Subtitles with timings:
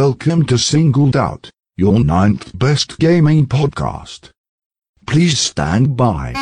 [0.00, 4.30] Welcome to Singled Out, your ninth best gaming podcast.
[5.06, 6.32] Please stand by.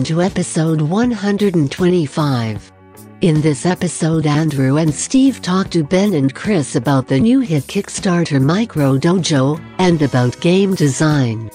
[0.00, 2.72] Welcome to episode 125.
[3.20, 7.64] In this episode, Andrew and Steve talk to Ben and Chris about the new hit
[7.64, 11.50] Kickstarter Micro Dojo and about game design.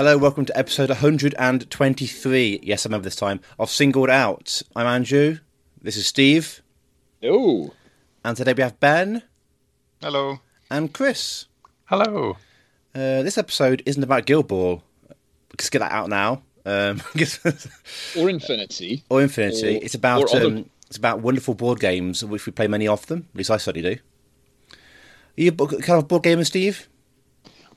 [0.00, 2.60] Hello, welcome to episode 123.
[2.62, 4.62] Yes, I remember this time of Singled Out.
[4.74, 5.40] I'm Andrew.
[5.82, 6.62] This is Steve,
[7.22, 7.74] Oh,
[8.24, 9.24] and today we have Ben
[10.00, 10.38] Hello.
[10.70, 11.44] and Chris.
[11.84, 12.38] Hello.
[12.94, 14.82] Uh, this episode isn't about Guild Ball.
[15.58, 16.40] Just get that out now.
[16.64, 17.02] Um,
[18.16, 19.04] or Infinity.
[19.10, 19.76] or Infinity.
[19.76, 22.88] Or- it's about or other- um, it's about wonderful board games, which we play many
[22.88, 23.26] of them.
[23.34, 24.00] At least I certainly do.
[24.72, 24.76] Are
[25.42, 26.88] you a bo- kind of board gamer, Steve?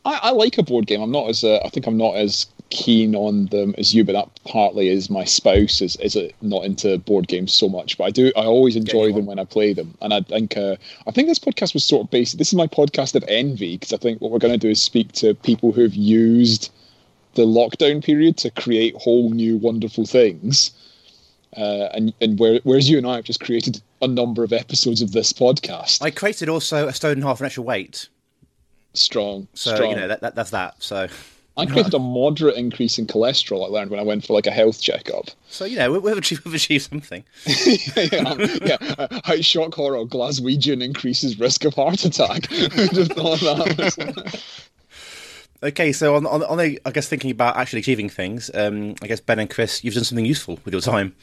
[0.06, 1.02] I, I like a board game.
[1.02, 4.14] I'm not as uh, I think I'm not as keen on them as you, but
[4.14, 7.98] that partly is my spouse is is it not into board games so much.
[7.98, 8.32] But I do.
[8.36, 10.76] I always enjoy them when I play them, and I think uh,
[11.08, 12.38] I think this podcast was sort of based.
[12.38, 14.82] This is my podcast of envy because I think what we're going to do is
[14.82, 16.72] speak to people who've used
[17.36, 20.72] the lockdown period to create whole new wonderful things.
[21.56, 25.04] Uh, and and where, whereas you and I have just created a number of episodes
[25.04, 28.10] of this podcast, I created also a stone and a half an extra weight.
[28.94, 29.92] Strong, So, strong.
[29.92, 30.76] you know, that, that, that's that.
[30.82, 31.08] So,
[31.58, 33.64] I created a moderate increase in cholesterol.
[33.64, 35.26] I learned when I went for like a health checkup.
[35.50, 37.24] so you know, we- we've achieved, we've achieved something.
[37.46, 38.78] yeah, um, yeah.
[38.98, 42.46] uh, How shock horror Glaswegian increases risk of heart attack.
[42.52, 43.78] Who'd have thought that?
[43.78, 44.58] Was...
[45.62, 49.08] Okay, so on, on, on the, I guess thinking about actually achieving things, um, I
[49.08, 51.16] guess Ben and Chris, you've done something useful with your time.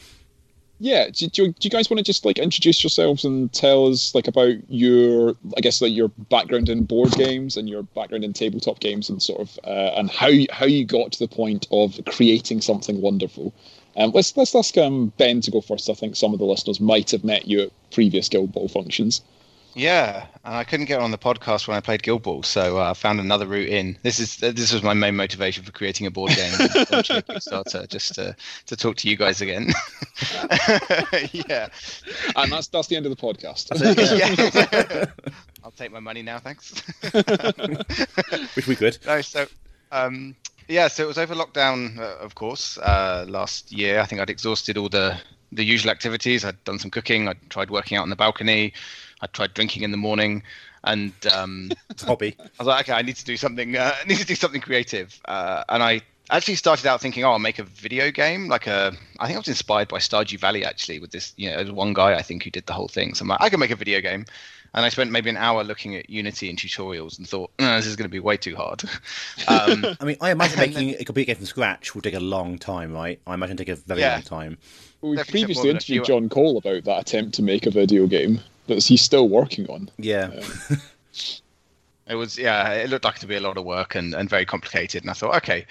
[0.82, 1.10] Yeah.
[1.10, 4.26] Do, do, do you guys want to just like introduce yourselves and tell us like
[4.26, 8.80] about your, I guess like your background in board games and your background in tabletop
[8.80, 12.00] games and sort of uh, and how you, how you got to the point of
[12.06, 13.52] creating something wonderful.
[13.96, 15.90] Um, let's let's ask um, Ben to go first.
[15.90, 19.20] I think some of the listeners might have met you at previous Guild Ball functions.
[19.74, 22.90] Yeah, and I couldn't get on the podcast when I played Guild Ball, so uh,
[22.90, 23.96] I found another route in.
[24.02, 28.14] This is this was my main motivation for creating a board game, and Kickstarter, just
[28.16, 28.34] to
[28.66, 29.68] to talk to you guys again.
[31.32, 31.68] yeah,
[32.34, 33.70] And that's that's the end of the podcast.
[34.18, 35.04] yeah.
[35.64, 36.82] I'll take my money now, thanks.
[38.56, 38.98] Which we could.
[39.06, 39.46] no, so
[39.92, 40.34] um,
[40.68, 44.00] yeah, so it was over lockdown, uh, of course, uh, last year.
[44.00, 45.16] I think I'd exhausted all the
[45.52, 46.44] the usual activities.
[46.44, 47.28] I'd done some cooking.
[47.28, 48.72] I'd tried working out on the balcony.
[49.22, 50.42] I tried drinking in the morning,
[50.84, 51.70] and um,
[52.00, 52.36] hobby.
[52.38, 53.76] I was like, okay, I need to do something.
[53.76, 55.20] Uh, I need to do something creative.
[55.26, 58.48] Uh, and I actually started out thinking, oh, I'll make a video game.
[58.48, 61.32] Like a, I think I was inspired by Stardew Valley actually with this.
[61.36, 63.14] You know, there's one guy I think who did the whole thing.
[63.14, 64.26] So I'm like, I can make a video game.
[64.72, 67.86] And I spent maybe an hour looking at Unity and tutorials and thought, no, this
[67.86, 68.84] is going to be way too hard.
[69.48, 72.56] um, I mean, I imagine making a complete game from scratch will take a long
[72.58, 73.18] time, right?
[73.26, 74.14] I imagine it take a very Yeah.
[74.14, 74.58] long time.
[75.02, 77.66] We Definitely previously more than a interviewed few- John Cole about that attempt to make
[77.66, 79.90] a video game that he's still working on.
[79.98, 80.30] Yeah.
[82.06, 84.44] It was yeah, it looked like to be a lot of work and, and very
[84.44, 85.02] complicated.
[85.02, 85.64] And I thought, okay.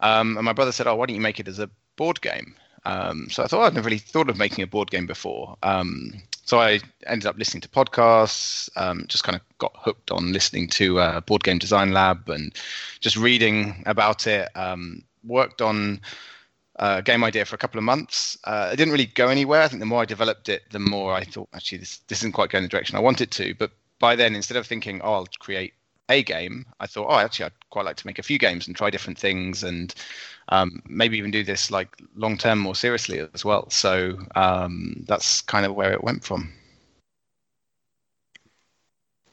[0.00, 2.54] Um, and my brother said, oh, why don't you make it as a board game?
[2.84, 5.56] Um, so I thought I'd never really thought of making a board game before.
[5.62, 6.14] Um,
[6.44, 10.68] so I ended up listening to podcasts, um, just kind of got hooked on listening
[10.68, 12.52] to uh, Board Game Design Lab and
[13.00, 14.48] just reading about it.
[14.56, 16.00] Um, worked on
[16.78, 18.36] uh, game idea for a couple of months.
[18.44, 19.62] Uh, it didn't really go anywhere.
[19.62, 22.32] I think the more I developed it, the more I thought, actually, this, this isn't
[22.32, 23.54] quite going the direction I want it to.
[23.54, 23.70] But
[24.00, 25.74] by then, instead of thinking, oh, I'll create
[26.08, 28.74] a game, I thought, oh, actually, I'd quite like to make a few games and
[28.74, 29.94] try different things and
[30.52, 33.70] um, maybe even do this like long term more seriously as well.
[33.70, 36.52] So um, that's kind of where it went from.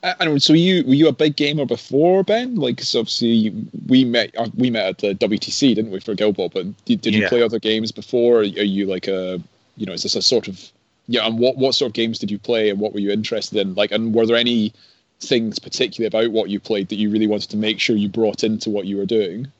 [0.04, 0.40] I I don't.
[0.40, 2.56] So were you were you a big gamer before Ben?
[2.56, 6.16] Like, 'cause obviously you- we met uh, we met at the WTC, didn't we, for
[6.16, 6.50] Guild Ball?
[6.50, 7.30] But did, did you Yeah.
[7.30, 8.40] play other games before?
[8.40, 9.42] Are you like a
[9.78, 9.94] you know?
[9.94, 10.72] Is this a sort of
[11.08, 11.26] yeah?
[11.28, 13.76] And what what sort of games did you play, and what were you interested in?
[13.76, 14.72] Like, and were there any
[15.20, 18.44] things particularly about what you played that you really wanted to make sure you brought
[18.46, 19.52] into what you were doing?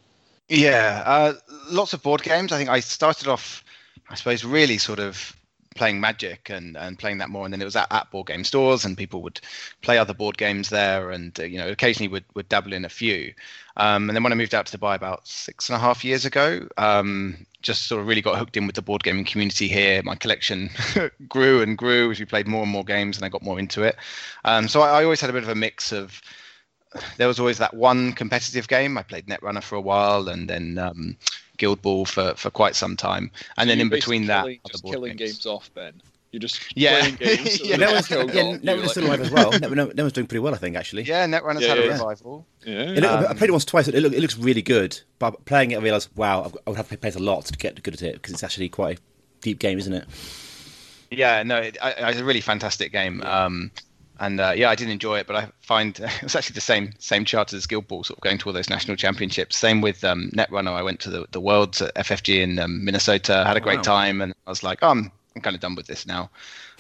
[0.50, 1.34] Yeah, uh,
[1.70, 2.52] lots of board games.
[2.52, 3.64] I think I started off,
[4.10, 5.36] I suppose, really sort of
[5.76, 8.44] playing Magic and, and playing that more, and then it was at, at board game
[8.44, 9.40] stores, and people would
[9.82, 12.90] play other board games there, and uh, you know, occasionally would would dabble in a
[12.90, 13.32] few.
[13.78, 16.26] Um, and then when I moved out to Dubai about six and a half years
[16.26, 20.02] ago, um, just sort of really got hooked in with the board gaming community here.
[20.04, 20.72] My collection
[21.30, 23.84] grew and grew as we played more and more games, and I got more into
[23.84, 23.98] it.
[24.46, 26.22] Um, so I, I always had a bit of a mix of
[27.18, 28.98] there was always that one competitive game.
[28.98, 31.18] I played Netrunner for a while, and then um,
[31.58, 34.84] Guild Ball for, for quite some time, and then in between that, killing- other just
[34.84, 35.32] board killing games.
[35.34, 36.02] games off, Ben.
[36.32, 37.00] You're just Yeah.
[37.00, 37.60] playing games.
[37.62, 38.62] Yeah, that That was, killed yeah, off.
[38.62, 39.50] that still alive as well.
[39.50, 41.02] Was doing pretty well, I think, actually.
[41.04, 42.46] Yeah, Netrunner's Yeah, had a revival.
[42.64, 42.74] Yeah.
[42.82, 43.88] It look, I Um, played it once, twice.
[43.88, 46.78] It, look, it looks really good, but playing it, I realised, wow, I've I would
[46.78, 49.00] have to play it a lot to get good at it because it's actually quite
[49.00, 49.02] a
[49.42, 50.06] deep game, isn't it?
[51.10, 53.24] Yeah, no, it, I, it's a really fantastic game.
[53.24, 53.72] Um,
[54.20, 56.92] and uh, yeah, I did enjoy it, but I find it was actually the same
[57.00, 59.58] same charter as Guild Ball, sort of going to all those national championships.
[59.58, 60.74] Same with um, Netrunner.
[60.74, 63.84] I went to the the Worlds at FFG in um, Minnesota, had a great Wow.
[63.84, 66.30] time, and I was like, oh, I'm I'm kind of done with this now.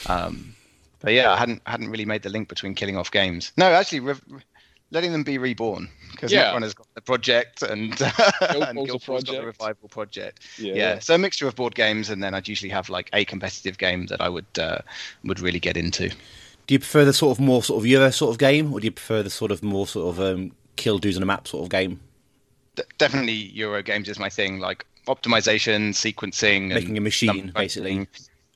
[0.08, 0.54] Um,
[1.02, 3.52] but yeah, I hadn't hadn't really made the link between killing off games.
[3.58, 4.16] No, actually, re-
[4.92, 6.52] letting them be reborn because Yeah.
[6.54, 7.94] Netrunner's got the project and,
[8.50, 10.74] and a Guild Ball's got the revival project yeah.
[10.74, 11.00] yeah.
[11.00, 14.08] so a mixture of board games and then i'd usually have like a competitive game
[14.08, 14.80] that i would uh,
[15.24, 16.10] would really get into
[16.70, 18.86] Do you prefer the sort of more sort of Euro sort of game, or do
[18.86, 21.64] you prefer the sort of more sort of um, kill dudes on a map sort
[21.64, 22.00] of game?
[23.00, 28.08] Definitely euro games is my thing like optimization sequencing and Making a machine, number basically.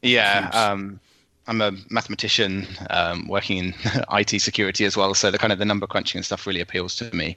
[0.03, 0.99] yeah um
[1.47, 3.73] i'm a mathematician um, working in
[4.13, 6.95] it security as well so the kind of the number crunching and stuff really appeals
[6.97, 7.35] to me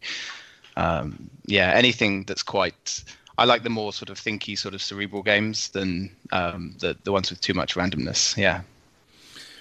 [0.76, 3.02] um, yeah anything that's quite
[3.38, 7.12] i like the more sort of thinky sort of cerebral games than um, the, the
[7.12, 8.61] ones with too much randomness yeah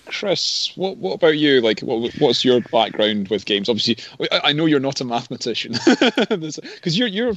[0.06, 1.62] Chris, what what about you?
[1.62, 3.70] Like, what what's your background with games?
[3.70, 3.98] Obviously,
[4.32, 5.74] I, I know you're not a mathematician
[6.30, 7.34] because you're you're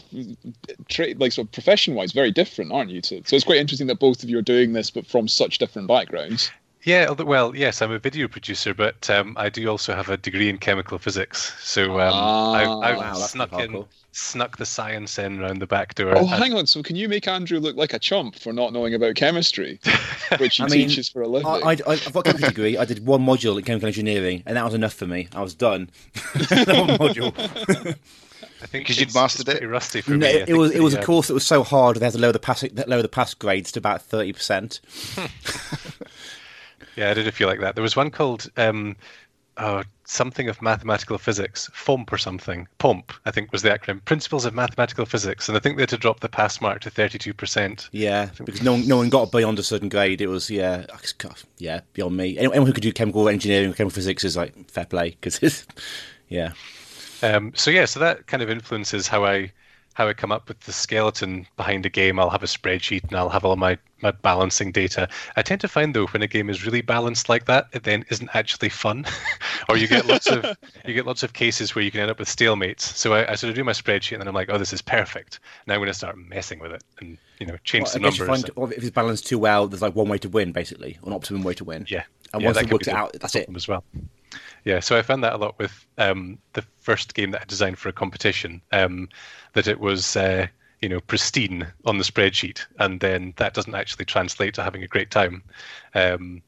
[0.89, 3.03] tra- like sort of profession wise very different, aren't you?
[3.03, 5.59] So, so it's quite interesting that both of you are doing this, but from such
[5.59, 6.51] different backgrounds.
[6.85, 10.49] Yeah, well, yes, I'm a video producer, but um, I do also have a degree
[10.49, 11.55] in chemical physics.
[11.61, 13.89] So um, Ah, I, I've wow, snuck in, hardcore.
[14.19, 16.15] Snuck the science in around the back door.
[16.17, 16.67] Oh, and- hang on.
[16.67, 19.81] So, can you make Andrew look like a chump for not knowing about chemistry,
[20.39, 21.47] which he I mean, teaches for a living?
[21.47, 22.77] I, I, I've got a chemistry degree.
[22.79, 25.29] I did one module in chemical engineering, and that was enough for me.
[25.35, 25.91] I was done.
[26.35, 27.97] one module.
[28.61, 29.65] I think 'Cause you'd mastered it?
[29.65, 30.41] rusty for No, me.
[30.41, 32.15] I it, was it was the, a uh, course that was so hard they had
[32.15, 34.81] to lower the pass lower the pass grades to about thirty percent.
[36.97, 37.77] Yeah, I did a few like that.
[37.77, 38.97] There was one called um,
[39.59, 42.67] oh, something of mathematical physics, FOMP or something.
[42.79, 44.05] POMP, I think, was the acronym.
[44.05, 46.91] Principles of Mathematical Physics, and I think they had to drop the pass mark to
[46.91, 47.89] thirty-two percent.
[47.93, 50.21] Yeah, because no one, no one got beyond a certain grade.
[50.21, 52.39] It was yeah, I just can't- yeah, beyond me.
[52.39, 55.39] Anyone anyone who could do chemical engineering, or chemical physics is like fair play because
[55.43, 55.67] it's
[56.29, 56.53] yeah.
[57.23, 59.53] Um, so yeah, so that kind of influences how I
[59.99, 62.21] how I come up with the skeleton behind a game.
[62.21, 65.09] I'll have a spreadsheet and I'll have all my my balancing data.
[65.35, 68.05] I tend to find though when a game is really balanced like that, it then
[68.09, 69.05] isn't actually fun,
[69.69, 70.45] or you get lots of
[70.87, 72.83] you get lots of cases where you can end up with stalemates.
[72.83, 74.81] So I, I sort of do my spreadsheet and then I'm like, oh, this is
[74.81, 75.41] perfect.
[75.67, 78.03] Now I'm going to start messing with it and you know change Well, the I
[78.11, 78.43] guess you numbers.
[78.45, 81.13] find well, if it's balanced too well, there's like one way to win basically, an
[81.13, 81.87] optimum way to win.
[81.89, 83.49] yeah, and yeah, once you've worked it out, that's it.
[83.53, 83.83] as well.
[84.65, 87.79] Yeah, so I found that a lot with um, the first game that I designed
[87.79, 89.09] for a competition, um,
[89.59, 90.47] that it was uh,
[90.81, 94.87] you know pristine on the spreadsheet, and then that doesn't actually translate to having a
[94.87, 95.43] great time.
[95.97, 96.43] Um,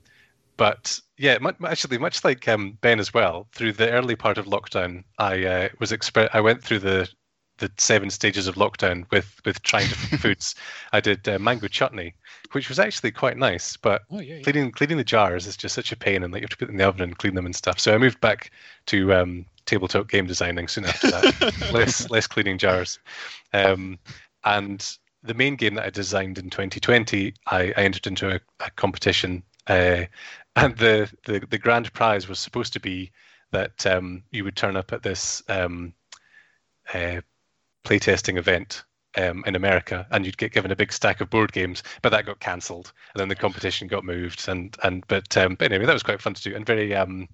[0.57, 4.47] but yeah, mu- actually, much like um, Ben as well, through the early part of
[4.47, 7.09] lockdown, I uh, was exper- I went through the
[7.61, 10.55] the seven stages of lockdown with with trying different foods.
[10.93, 12.15] I did uh, mango chutney,
[12.53, 14.37] which was actually quite nice, but Oh yeah.
[14.37, 14.43] yeah.
[14.43, 16.67] cleaning cleaning the jars is just such a pain, and like you have to put
[16.67, 17.79] them in the oven and clean them and stuff.
[17.79, 18.51] So I moved back
[18.87, 21.71] to um, tabletop game designing soon after that.
[21.73, 22.99] less less cleaning jars,
[23.53, 23.99] um,
[24.45, 28.71] and the main game that I designed in 2020, I, I entered into a, a
[28.77, 30.05] competition, uh,
[30.57, 33.13] and the, the the grand prize was supposed to be
[33.53, 35.93] that um, you would turn up at this um,
[36.95, 37.21] uh,
[37.85, 38.85] playtesting event
[39.17, 41.83] um, in America, and you'd get given a big stack of board games.
[42.03, 44.49] But that got cancelled, and then the competition got moved.
[44.49, 47.29] And and but um, but anyway, that was quite fun to do, and very um,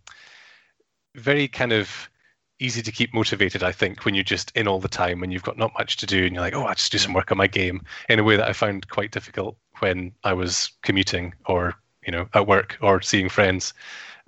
[1.15, 2.11] very kind of
[2.59, 3.63] easy to keep motivated.
[3.63, 6.07] I think when you're just in all the time, when you've got not much to
[6.07, 7.83] do, and you're like, oh, I just do some work on my game.
[8.09, 11.75] In a way that I found quite difficult when I was commuting or
[12.07, 13.75] you know at work or seeing friends.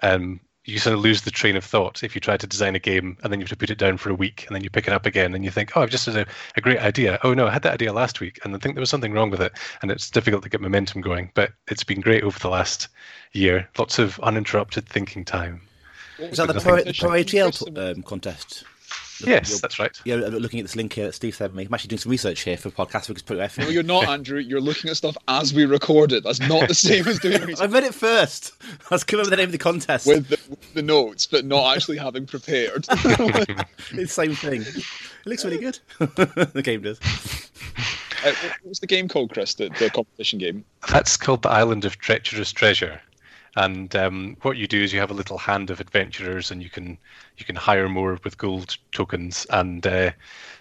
[0.02, 2.78] Um, you sort of lose the train of thought if you try to design a
[2.78, 4.68] game and then you have to put it down for a week and then you
[4.68, 7.18] pick it up again and you think, oh, I've just had a, a great idea.
[7.24, 9.30] Oh no, I had that idea last week and I think there was something wrong
[9.30, 11.30] with it and it's difficult to get momentum going.
[11.32, 12.88] But it's been great over the last
[13.32, 13.66] year.
[13.78, 15.62] Lots of uninterrupted thinking time.
[16.18, 16.92] What Is that the the Pro, the?
[16.92, 18.64] Pro ATL um, contest?
[19.20, 19.96] Yes, that's right.
[20.04, 21.64] Yeah, looking at this link here that Steve sent me.
[21.66, 23.08] I'm actually doing some research here for podcast.
[23.08, 24.38] We can put it No, you're not, Andrew.
[24.38, 26.24] You're looking at stuff as we record it.
[26.24, 28.52] That's not the same as doing I read it first.
[28.90, 30.06] I was coming up with the name of the contest.
[30.06, 32.86] with the, with the notes, but not actually having prepared.
[33.90, 34.60] It's the same thing.
[34.62, 34.84] It
[35.26, 35.78] looks really good.
[35.98, 36.98] the game does.
[38.24, 39.54] Uh, what was the game called, Chris?
[39.54, 40.64] The, the competition game.
[40.90, 43.00] That's called the Island of Treacherous Treasure.
[43.58, 46.70] And um, what you do is you have a little hand of adventurers, and you
[46.70, 46.96] can
[47.38, 49.48] you can hire more with gold tokens.
[49.50, 50.12] And uh,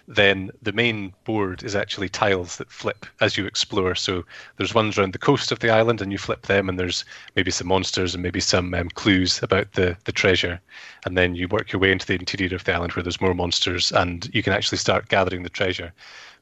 [0.08, 3.94] then the main board is actually tiles that flip as you explore.
[3.94, 4.24] So
[4.56, 7.04] there's ones around the coast of the island, and you flip them, and there's
[7.36, 10.60] maybe some monsters and maybe some um, clues about the the treasure.
[11.06, 13.34] And then you work your way into the interior of the island where there's more
[13.34, 15.92] monsters, and you can actually start gathering the treasure.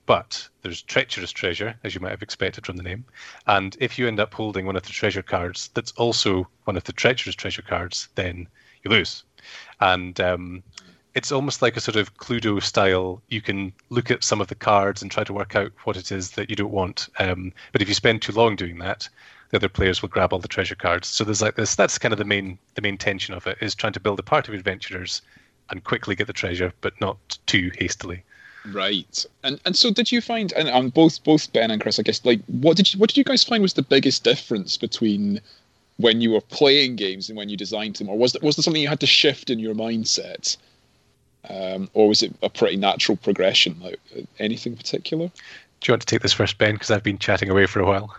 [0.07, 3.05] But there's treacherous treasure, as you might have expected from the name.
[3.47, 6.85] And if you end up holding one of the treasure cards that's also one of
[6.85, 8.47] the treacherous treasure cards, then
[8.85, 9.25] you lose.
[9.81, 10.63] And um,
[11.15, 13.23] it's almost like a sort of Cluedo style.
[13.29, 16.13] You can look at some of the cards and try to work out what it
[16.13, 17.09] is that you don't want.
[17.19, 19.09] Um, but if you spend too long doing that,
[19.51, 21.09] the other players will grab all the treasure cards.
[21.09, 21.75] So there's like this.
[21.75, 24.23] That's kind of the main the main tension of it is trying to build a
[24.23, 25.23] party of adventurers
[25.71, 28.23] and quickly get the treasure, but not too hastily.
[28.73, 29.25] Right.
[29.43, 32.25] And and so did you find and um, both both Ben and Chris, I guess,
[32.25, 35.41] like what did you what did you guys find was the biggest difference between
[35.99, 38.63] when you were playing games and when you designed them, or was there, was there
[38.63, 40.57] something you had to shift in your mindset,
[41.49, 43.77] um, or was it a pretty natural progression?
[43.81, 45.29] Like uh, anything particular?
[45.29, 46.75] Do you want to take this first, Ben?
[46.75, 48.15] Because I've been chatting away for a while.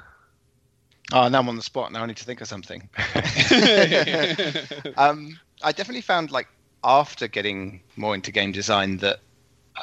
[1.13, 1.91] Oh, now I'm on the spot.
[1.91, 2.89] Now I need to think of something.
[4.97, 6.47] um, I definitely found like
[6.83, 9.19] after getting more into game design that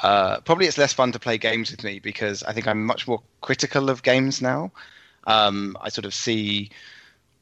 [0.03, 3.07] uh, probably it's less fun to play games with me because I think I'm much
[3.07, 4.71] more critical of games now.
[5.27, 6.69] Um, I sort of see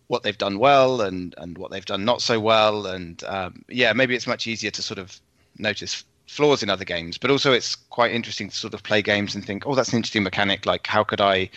[0.08, 3.94] what they've done well and and what they've done not so well, and um, yeah,
[3.94, 5.20] maybe it's much easier to sort of
[5.58, 9.36] notice flaws in other games, but also it's quite interesting to sort of play games
[9.36, 10.66] and think, oh, that's an interesting mechanic.
[10.66, 11.50] Like, how could I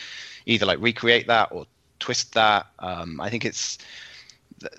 [0.46, 1.66] either like recreate that or
[1.98, 2.66] twist that?
[2.78, 3.78] Um, I think it's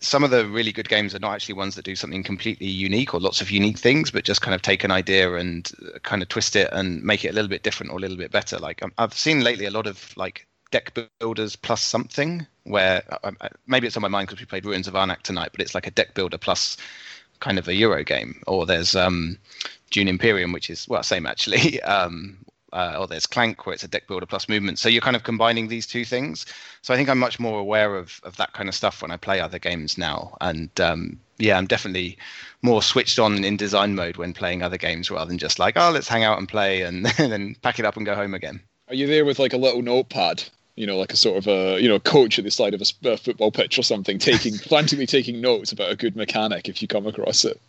[0.01, 3.13] some of the really good games are not actually ones that do something completely unique
[3.13, 6.21] or lots of unique things, but just kind of take an idea and uh, kind
[6.21, 8.57] of twist it and make it a little bit different or a little bit better.
[8.57, 13.31] Like um, I've seen lately a lot of like deck builders plus something, where uh,
[13.41, 15.75] uh, maybe it's on my mind because we played Ruins of Arnak tonight, but it's
[15.75, 16.77] like a deck builder plus
[17.39, 18.41] kind of a Euro game.
[18.47, 19.37] Or there's um,
[19.91, 21.81] Dune Imperium, which is well, same actually.
[21.87, 22.37] Um,
[22.77, 24.77] uh, or there's Clank, where it's a deck builder plus movement.
[24.77, 26.45] So you're kind of combining these two things.
[26.83, 29.17] So I think I'm much more aware of of that kind of stuff when I
[29.17, 30.37] play other games now.
[30.41, 32.19] And um, yeah, I'm definitely
[32.61, 35.89] more switched on in design mode when playing other games rather than just like, oh,
[35.89, 38.61] let's hang out and play and then pack it up and go home again.
[38.89, 40.43] Are you there with like a little notepad?
[40.75, 43.17] You know, like a sort of a you know coach at the side of a
[43.17, 47.07] football pitch or something, taking frantically taking notes about a good mechanic if you come
[47.07, 47.59] across it.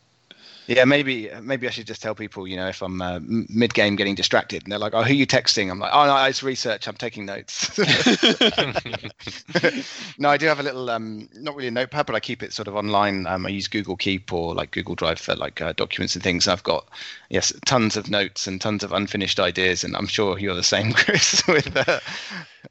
[0.69, 3.97] Yeah, maybe maybe I should just tell people, you know, if I'm uh, mid game
[3.97, 6.43] getting distracted and they're like, "Oh, who are you texting?" I'm like, "Oh no, it's
[6.43, 6.87] research.
[6.87, 7.79] I'm taking notes."
[10.19, 12.53] no, I do have a little, um, not really a notepad, but I keep it
[12.53, 13.27] sort of online.
[13.27, 16.47] Um, I use Google Keep or like Google Drive for like uh, documents and things.
[16.47, 16.87] I've got
[17.31, 20.93] yes, tons of notes and tons of unfinished ideas, and I'm sure you're the same,
[20.93, 21.43] Chris.
[21.49, 21.99] with uh,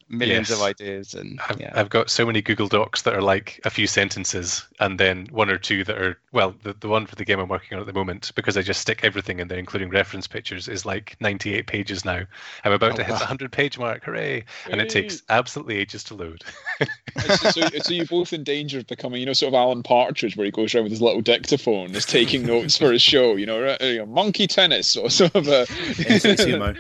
[0.10, 0.58] millions Yes.
[0.58, 1.72] of ideas, and I've, yeah.
[1.76, 5.50] I've got so many Google Docs that are like a few sentences and then one
[5.50, 7.88] or two that are, well, the, the one for the game I'm working on at
[7.88, 11.68] the moment, because I just stick everything in there, including reference pictures, is like 98
[11.68, 12.22] pages now.
[12.64, 13.18] I'm about Oh, to hit wow.
[13.18, 14.46] the 100 page mark, hooray!
[14.72, 16.44] And it takes absolutely ages to load.
[17.26, 20.38] so, so, so you're both in danger of becoming, you know, sort of Alan Partridge,
[20.38, 23.36] where he goes around with his little dictaphone, is taking notes for his show.
[23.36, 23.82] You know, right?
[23.82, 25.66] You know, monkey tennis or sort of a.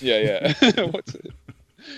[0.00, 0.18] Yeah,
[0.60, 0.82] yeah.
[0.90, 1.32] What's it?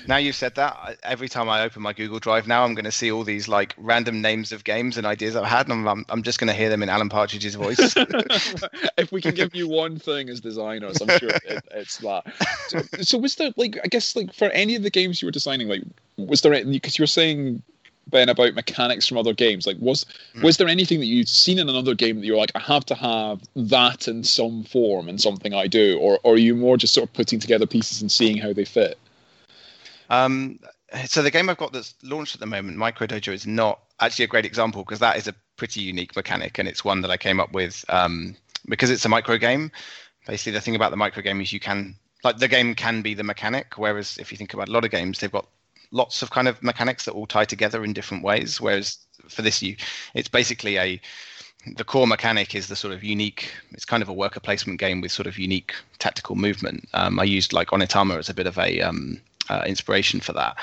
[0.06, 2.92] Now you've said that, every time I open my Google Drive now, I'm going to
[2.92, 6.22] see all these like random names of games and ideas I've had, and I'm, I'm,
[6.22, 7.78] just going to hear them in Alan Partridge's voice.
[8.98, 12.24] if we can give you one thing as designers, I'm sure it, it's that.
[12.68, 15.32] So, so was there like I guess like for any of the games you were
[15.32, 15.82] designing, like
[16.16, 17.62] was there because you were saying
[18.08, 20.42] Ben about mechanics from other games, like was hmm.
[20.42, 22.84] was there anything that you'd seen in another game that you were like, I have
[22.86, 26.76] to have that in some form in something I do, or, or are you more
[26.76, 28.98] just sort of putting together pieces and seeing how they fit?
[30.08, 30.58] Um,
[31.06, 34.24] so the game I've got that's launched at the moment, Micro Dojo, is not actually
[34.24, 37.16] a great example because that is a pretty unique mechanic, and it's one that I
[37.16, 38.34] came up with um,
[38.68, 39.70] because it's a micro game.
[40.26, 43.14] Basically, the thing about the micro game is you can like the game can be
[43.14, 45.46] the mechanic, whereas if you think about a lot of games, they've got
[45.90, 48.60] lots of kind of mechanics that all tie together in different ways.
[48.60, 48.98] Whereas
[49.28, 49.76] for this, you
[50.14, 51.00] it's basically a
[51.76, 55.00] the core mechanic is the sort of unique it's kind of a worker placement game
[55.00, 58.56] with sort of unique tactical movement um, i used like onitama as a bit of
[58.58, 60.56] a um, uh, inspiration for that.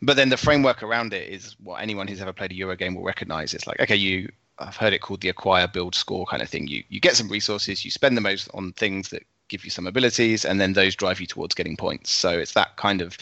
[0.00, 2.94] But then the framework around it is what anyone who's ever played a euro game
[2.94, 3.54] will recognize.
[3.54, 6.66] It's like okay you i've heard it called the acquire build score kind of thing.
[6.66, 9.86] You you get some resources you spend the most on things that give you some
[9.86, 12.10] abilities and then those drive you towards getting points.
[12.10, 13.18] So it's that kind of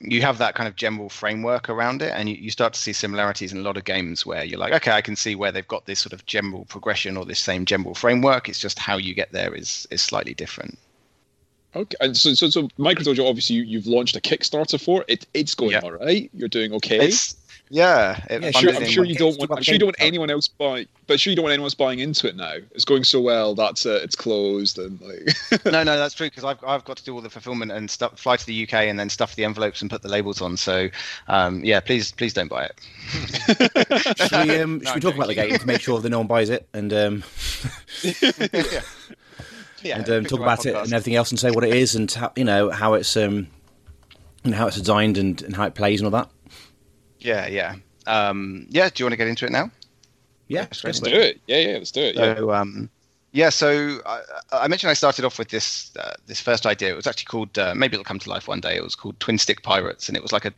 [0.00, 2.92] you have that kind of general framework around it and you, you start to see
[2.92, 5.66] similarities in a lot of games where you're like okay i can see where they've
[5.66, 8.48] got this sort of general progression or this same general framework.
[8.48, 10.78] It's just how you get there is is slightly different
[11.78, 15.26] Okay, and so so so Micro Dojo, obviously you, you've launched a Kickstarter for it.
[15.32, 15.80] It's going Yeah.
[15.80, 16.28] all right.
[16.34, 16.98] You're doing okay.
[17.06, 17.36] it's
[17.70, 19.50] yeah, it Yeah, sure, I'm sure you don't want.
[19.52, 20.86] I'm sure you don't want anyone else buy.
[21.06, 22.54] But sure you don't want anyone else buying into it now.
[22.72, 23.54] It's going so well.
[23.54, 24.02] That's it.
[24.02, 25.64] It's closed and like.
[25.66, 28.18] no no that's true because I've, I've got to do all the fulfillment and stuff
[28.18, 30.88] fly to the uk and then stuff the envelopes and put the labels on so
[31.28, 32.80] um, yeah please please don't buy it
[34.28, 35.50] Should we, um, No, should we talk about the joking.
[35.50, 37.24] game to make sure that no one buys it and um,
[38.02, 38.80] yeah,
[39.82, 40.84] yeah and um, talk the right about it podcast.
[40.84, 43.46] and everything else and say what it is and how, you know how it's um
[44.44, 46.30] and how it's designed and, and how it plays and all that.
[47.20, 47.74] yeah yeah
[48.06, 49.70] um, yeah do you want to get into it now
[50.48, 51.40] Yeah, Let's let's do it.
[51.46, 51.76] Yeah, yeah.
[51.76, 52.14] Let's do it.
[52.14, 52.36] Yeah.
[52.36, 52.88] So um,
[53.32, 56.90] yeah, so I, I mentioned I started off with this uh, this first idea.
[56.92, 58.74] It was actually called uh, maybe it'll come to life one day.
[58.76, 60.52] It was called Twin Stick Pirates, and it was like a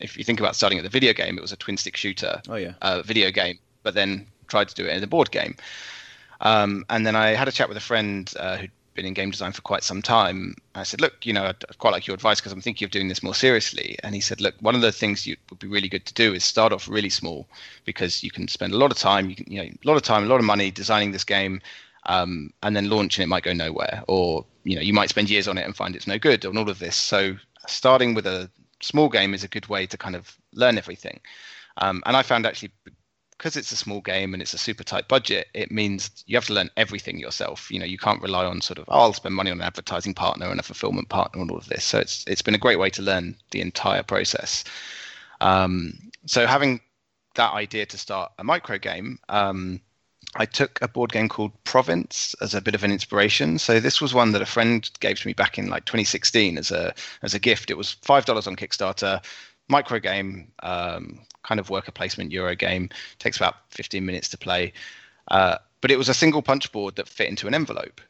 [0.00, 2.42] if you think about starting at the video game, it was a twin stick shooter
[2.48, 2.72] Oh yeah.
[2.82, 5.54] uh, video game, but then tried to do it in a board game.
[6.40, 9.30] Um, and then I had a chat with a friend uh, who'd been in game
[9.30, 10.54] design for quite some time.
[10.74, 13.08] I said, "Look, you know, I'd, quite like your advice because I'm thinking of doing
[13.08, 15.88] this more seriously." And he said, "Look, one of the things you would be really
[15.88, 17.46] good to do is start off really small
[17.84, 20.02] because you can spend a lot of time, you can, you know, a lot of
[20.02, 21.60] time, a lot of money designing this game."
[22.06, 25.28] Um, and then launch and it might go nowhere, or you know you might spend
[25.28, 26.96] years on it and find it's no good, and all of this.
[26.96, 31.20] So starting with a small game is a good way to kind of learn everything.
[31.78, 32.70] Um, and I found actually
[33.38, 36.46] because it's a small game and it's a super tight budget, it means you have
[36.46, 37.70] to learn everything yourself.
[37.70, 40.12] You know, you can't rely on sort of oh, I'll spend money on an advertising
[40.14, 41.84] partner and a fulfillment partner and all of this.
[41.84, 44.64] So it's it's been a great way to learn the entire process.
[45.40, 46.80] Um, so having
[47.36, 49.80] that idea to start a micro game, um,
[50.34, 53.58] I took a board game called Province as a bit of an inspiration.
[53.58, 56.72] So this was one that a friend gave to me back in like 2016 as
[56.72, 57.70] a as a gift.
[57.70, 59.22] It was five dollars on Kickstarter,
[59.68, 62.90] micro game, um, kind of worker placement Euro game.
[63.18, 64.72] Takes about 15 minutes to play,
[65.30, 68.00] uh, but it was a single punch board that fit into an envelope.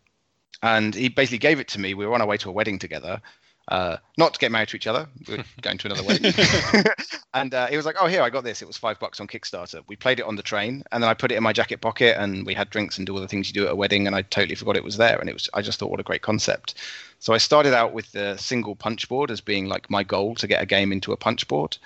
[0.62, 1.94] And he basically gave it to me.
[1.94, 3.20] We were on our way to a wedding together.
[3.68, 5.06] Uh, not to get married to each other.
[5.28, 6.32] We were going to another wedding.
[7.34, 8.62] and uh, he was like, "Oh, here I got this.
[8.62, 11.14] It was five bucks on Kickstarter." We played it on the train, and then I
[11.14, 13.48] put it in my jacket pocket, and we had drinks and do all the things
[13.48, 14.06] you do at a wedding.
[14.06, 15.50] And I totally forgot it was there, and it was.
[15.52, 16.74] I just thought, what a great concept.
[17.18, 20.46] So I started out with the single punch board as being like my goal to
[20.46, 21.76] get a game into a punch board,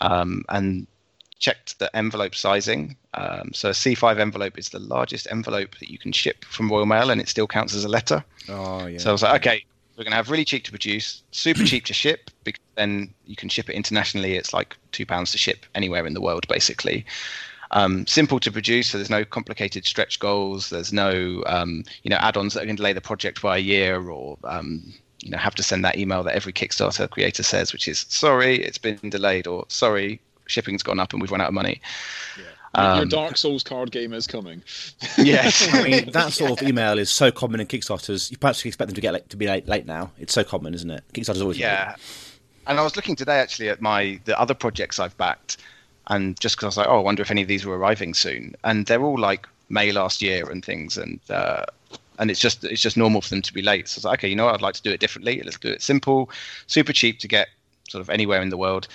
[0.00, 0.86] um, and
[1.38, 2.96] checked the envelope sizing.
[3.12, 6.86] Um, so a C5 envelope is the largest envelope that you can ship from Royal
[6.86, 8.24] Mail, and it still counts as a letter.
[8.48, 8.98] Oh yeah.
[8.98, 9.64] So I was like, okay,
[9.96, 13.34] we're going to have really cheap to produce, super cheap to ship, because then you
[13.34, 14.36] can ship it internationally.
[14.36, 17.06] It's like two pounds to ship anywhere in the world, basically.
[17.70, 20.70] Um, simple to produce, so there's no complicated stretch goals.
[20.70, 23.60] There's no, um, you know, add-ons that are going to delay the project by a
[23.60, 27.72] year, or um, you know, have to send that email that every Kickstarter creator says,
[27.72, 31.48] which is sorry, it's been delayed, or sorry, shipping's gone up and we've run out
[31.48, 31.80] of money.
[32.36, 34.62] Your Um, Dark Souls card game is coming.
[35.18, 38.30] yes, I mean, that sort of email is so common in Kickstarters.
[38.30, 40.10] You perhaps expect them to get like, to be late, late now.
[40.18, 41.02] It's so common, isn't it?
[41.12, 41.96] Kickstarter's always yeah
[42.66, 45.56] and I was looking today actually at my the other projects I've backed,
[46.08, 48.14] and just because I was like, oh, I wonder if any of these were arriving
[48.14, 51.64] soon, and they're all like May last year and things, and uh,
[52.18, 53.88] and it's just it's just normal for them to be late.
[53.88, 55.40] So I was like, okay, you know what, I'd like to do it differently.
[55.44, 56.30] Let's do it simple,
[56.66, 57.48] super cheap to get
[57.88, 58.88] sort of anywhere in the world.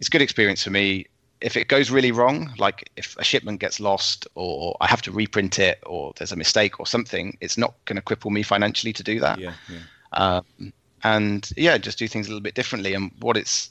[0.00, 1.06] It's a good experience for me.
[1.42, 5.10] If it goes really wrong, like if a shipment gets lost or I have to
[5.12, 8.92] reprint it or there's a mistake or something, it's not going to cripple me financially
[8.92, 9.78] to do that Yeah, yeah.
[10.12, 12.94] um, and yeah, just do things a little bit differently.
[12.94, 13.70] And what it's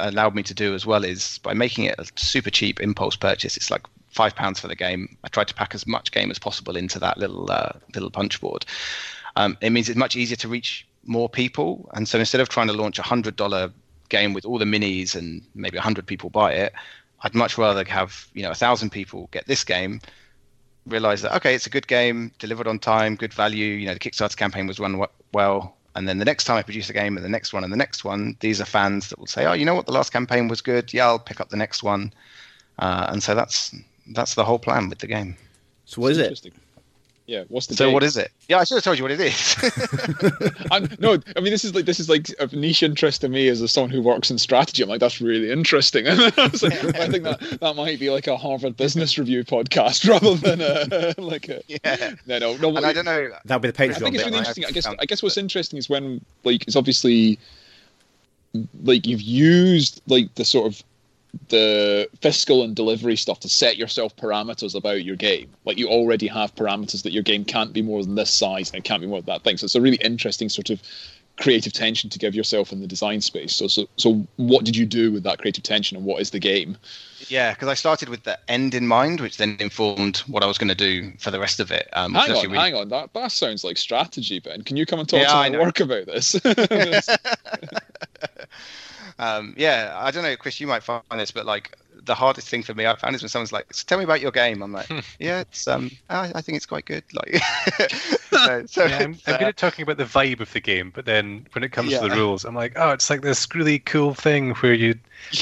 [0.00, 3.56] allowed me to do as well is by making it a super cheap impulse purchase.
[3.56, 5.16] It's like five pounds for the game.
[5.24, 8.40] I tried to pack as much game as possible into that little uh, little punch
[8.40, 8.66] board.
[9.36, 11.88] Um, it means it's much easier to reach more people.
[11.94, 13.70] And so instead of trying to launch a hundred dollar
[14.08, 16.72] game with all the minis and maybe a hundred people buy it,
[17.22, 20.00] I'd much rather have you know a thousand people get this game
[20.88, 23.74] realize that okay, it's a good game, delivered on time, good value.
[23.74, 26.90] You know, the Kickstarter campaign was run well, and then the next time I produce
[26.90, 29.26] a game, and the next one, and the next one, these are fans that will
[29.26, 30.92] say, oh, you know what, the last campaign was good.
[30.92, 32.12] Yeah, I'll pick up the next one,
[32.78, 33.74] uh, and so that's
[34.08, 35.36] that's the whole plan with the game.
[35.84, 36.52] So what is it?
[37.28, 37.34] Interesting.
[37.34, 37.44] Yeah.
[37.48, 37.94] What's the So game?
[37.94, 38.32] what is it?
[38.48, 39.56] Yeah, I should have told you what it is.
[40.70, 43.48] I'm, no, I mean this is like this is like of niche interest to me
[43.48, 44.82] as a someone who works in strategy.
[44.82, 46.06] I'm like that's really interesting.
[46.06, 49.44] And I, was like, I think that that might be like a Harvard Business Review
[49.44, 52.76] podcast rather than a like a yeah, no no no.
[52.76, 53.30] and I don't know.
[53.44, 54.64] That'll be the Patreon I think it's really interesting.
[54.64, 57.38] I guess Um, I guess what's interesting is when like it's obviously
[58.82, 60.82] like you've used like the sort of
[61.48, 65.50] the fiscal and delivery stuff to set yourself parameters about your game.
[65.64, 68.78] Like you already have parameters that your game can't be more than this size and
[68.78, 69.56] it can't be more than that thing.
[69.56, 70.82] So it's a really interesting sort of
[71.38, 73.54] creative tension to give yourself in the design space.
[73.54, 76.40] So so so what did you do with that creative tension and what is the
[76.40, 76.76] game?
[77.28, 80.58] Yeah, because I started with the end in mind, which then informed what I was
[80.58, 81.88] going to do for the rest of it.
[81.92, 82.88] Um, Hang on, really- hang on.
[82.88, 84.62] That that sounds like strategy, Ben.
[84.62, 85.64] Can you come and talk Yeah, to I my know.
[85.64, 86.34] work about this?
[89.18, 91.76] um, yeah, I don't know, Chris, you might find this, but like
[92.08, 94.20] the hardest thing for me I found is when someone's like, so "Tell me about
[94.20, 94.90] your game." I'm like,
[95.20, 97.40] "Yeah, it's um, I, I think it's quite good." Like,
[98.30, 100.90] so, so Yeah, I'm, it's, I'm good at talking about the vibe of the game,
[100.94, 103.78] but then when it comes to the rules, I'm like, oh, it's like this really
[103.80, 104.94] cool thing where you,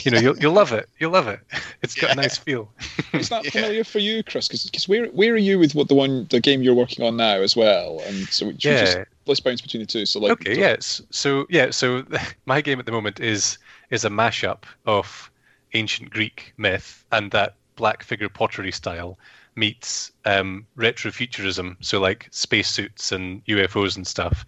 [0.02, 0.88] you know, you'll, you'll love it.
[0.98, 1.40] You'll love it.
[1.83, 2.70] It's got a nice feel.
[3.12, 3.50] Is that Yeah.
[3.50, 4.48] familiar for you, Chris?
[4.48, 7.37] Because where where are you with what the one the game you're working on now
[7.40, 8.02] as well?
[8.07, 9.05] And so should we just Yeah.
[9.26, 10.07] let's bounce between the two.
[10.07, 11.02] So like okay, so- yes.
[11.11, 12.05] So yeah, so
[12.46, 13.59] my game at the moment is
[13.90, 15.31] is a mashup of
[15.74, 19.18] ancient Greek myth and that black figure pottery style
[19.55, 21.76] meets um, retrofuturism.
[21.81, 24.44] So like spacesuits and UFOs and stuff,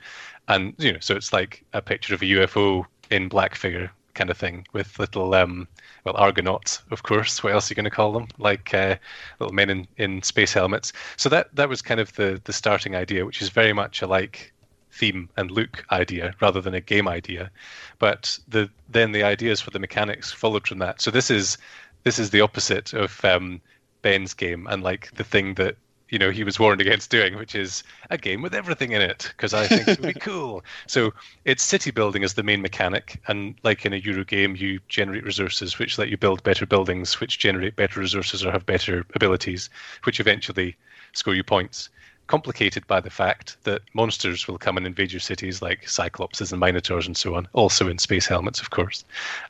[0.48, 4.30] and you know, so it's like a picture of a UFO in black figure kind
[4.30, 5.68] of thing with little um,
[6.04, 7.42] well argonauts, of course.
[7.42, 8.26] What else are you going to call them?
[8.38, 8.96] Like uh,
[9.38, 10.92] little men in, in space helmets.
[11.16, 14.06] So that that was kind of the the starting idea, which is very much a
[14.06, 14.52] like
[14.98, 17.50] theme and look idea rather than a game idea.
[17.98, 21.00] But the then the ideas for the mechanics followed from that.
[21.00, 21.58] So this is
[22.04, 23.60] this is the opposite of um,
[24.02, 25.76] Ben's game and like the thing that
[26.08, 29.32] you know he was warned against doing, which is a game with everything in it
[29.36, 30.64] because I think it would be cool.
[30.86, 31.12] So
[31.44, 35.24] it's city building as the main mechanic, and like in a Euro game, you generate
[35.24, 39.70] resources which let you build better buildings, which generate better resources or have better abilities,
[40.04, 40.76] which eventually
[41.12, 41.90] score you points
[42.28, 46.60] complicated by the fact that monsters will come and invade your cities like cyclopses and
[46.60, 49.04] minotaurs and so on, also in space helmets, of course.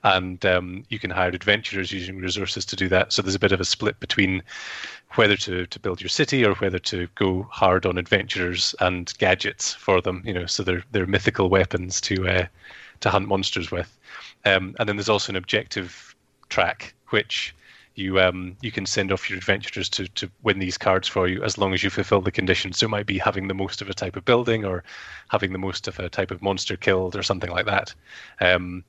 [0.04, 3.12] And um, you can hire adventurers using resources to do that.
[3.12, 4.42] So there's a bit of a split between
[5.14, 9.74] whether to, to build your city or whether to go hard on adventurers and gadgets
[9.74, 10.22] for them.
[10.24, 12.46] You know, so they're they're mythical weapons to uh,
[13.00, 13.96] to hunt monsters with.
[14.44, 16.14] Um, and then there's also an objective
[16.48, 17.54] track which
[17.98, 21.42] you um, you can send off your adventurers to, to win these cards for you
[21.42, 22.78] as long as you fulfill the conditions.
[22.78, 24.84] So it might be having the most of a type of building or
[25.28, 27.94] having the most of a type of monster killed or something like that.
[28.40, 28.84] Um,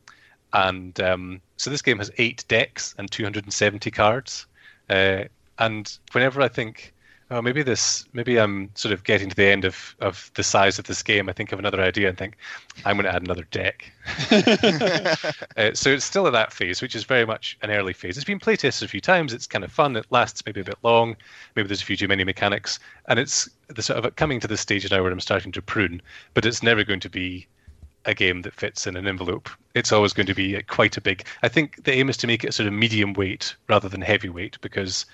[0.54, 4.46] and um, so this game has eight decks and 270 cards.
[4.90, 5.24] Uh,
[5.58, 6.94] and whenever I think,
[7.32, 10.80] oh, maybe this, maybe I'm sort of getting to the end of, of the size
[10.80, 12.38] of this game, I think of another idea and think,
[12.86, 13.92] I'm going to add another deck.
[15.58, 18.18] Uh, so it's still at that phase, which is very much an early phase.
[18.18, 19.34] It's been playtested a few times.
[19.34, 19.96] It's kind of fun.
[19.98, 21.18] It lasts maybe a bit long.
[21.56, 24.56] Maybe there's a few too many mechanics, and it's the sort of coming to the
[24.56, 26.02] stage now where I'm starting to prune.
[26.34, 27.48] But it's never going to be
[28.06, 29.50] a game that fits in an envelope.
[29.76, 31.26] It's always going to be quite a big.
[31.44, 34.62] I think the aim is to make it sort of medium weight rather than heavyweight
[34.62, 35.06] because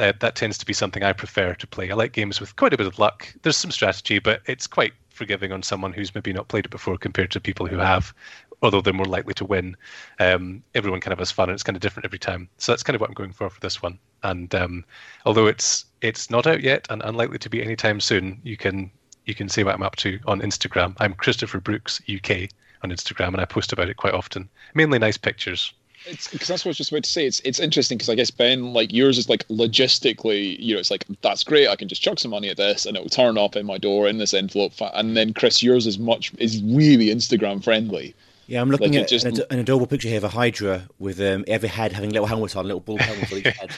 [0.00, 1.90] uh, that tends to be something I prefer to play.
[1.90, 3.32] I like games with quite a bit of luck.
[3.42, 6.96] There's some strategy, but it's quite forgiving on someone who's maybe not played it before
[6.96, 8.14] compared to people who have,
[8.62, 9.76] although they're more likely to win.
[10.18, 12.48] Um, everyone kind of has fun, and it's kind of different every time.
[12.56, 13.98] So that's kind of what I'm going for for this one.
[14.22, 14.84] And um,
[15.26, 18.90] although it's it's not out yet and unlikely to be anytime soon, you can
[19.26, 20.96] you can see what I'm up to on Instagram.
[20.98, 22.48] I'm Christopher Brooks UK
[22.82, 24.48] on Instagram, and I post about it quite often.
[24.74, 25.74] Mainly nice pictures.
[26.06, 27.26] It's because that's what I was just about to say.
[27.26, 30.90] It's it's interesting because I guess Ben, like yours is like logistically, you know, it's
[30.90, 31.68] like that's great.
[31.68, 33.78] I can just chuck some money at this and it will turn up in my
[33.78, 34.72] door in this envelope.
[34.94, 38.14] And then Chris, yours is much is really Instagram friendly.
[38.46, 40.88] Yeah, I'm looking Like, at just- an, ad- an adorable picture here of a Hydra
[40.98, 43.70] with um, every head having little helmet on, a little ball helmet on each head.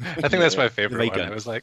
[0.00, 1.18] I think that's my favorite Ray one.
[1.18, 1.28] gun.
[1.30, 1.62] I was like,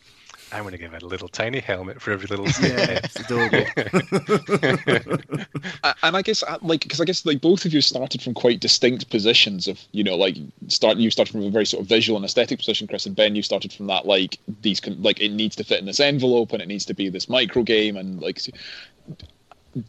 [0.53, 3.65] I'm going to give it a little tiny helmet for every little Yeah, it's adorable.
[5.83, 8.33] A- And I guess uh, like because I guess like both of you started from
[8.33, 10.37] quite distinct positions of you know like
[10.67, 13.35] starting you started from a very sort of visual and aesthetic position, Chris and Ben.
[13.35, 16.53] You started from that like these con- like it needs to fit in this envelope
[16.53, 18.39] and it needs to be this micro game and like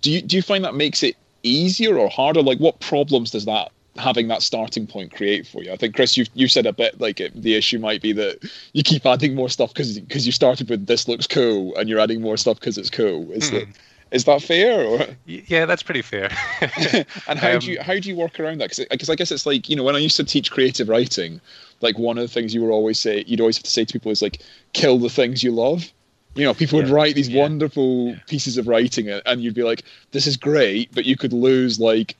[0.01, 2.43] do you do you find that makes it easier or harder?
[2.43, 5.73] Like what problems does that having that starting point create for you?
[5.73, 8.51] I think Chris, you you said a bit like it, the issue might be that
[8.73, 12.01] you keep adding more stuff because because you started with this looks cool and you're
[12.01, 13.31] adding more stuff because it's cool.
[13.33, 13.67] Is that
[14.11, 15.07] is that fair or?
[15.27, 16.31] Yeah, that's pretty fair.
[17.27, 18.77] and how Um, do you how do you work around that?
[18.91, 21.41] Because I guess it's like you know when I used to teach creative writing,
[21.81, 23.93] like one of the things you would always say you'd always have to say to
[23.93, 24.41] people is like
[24.73, 25.93] kill the things you love.
[26.37, 27.43] You know, people would write these yeah.
[27.43, 31.79] wonderful pieces of writing, and you'd be like, "This is great," but you could lose
[31.79, 32.17] like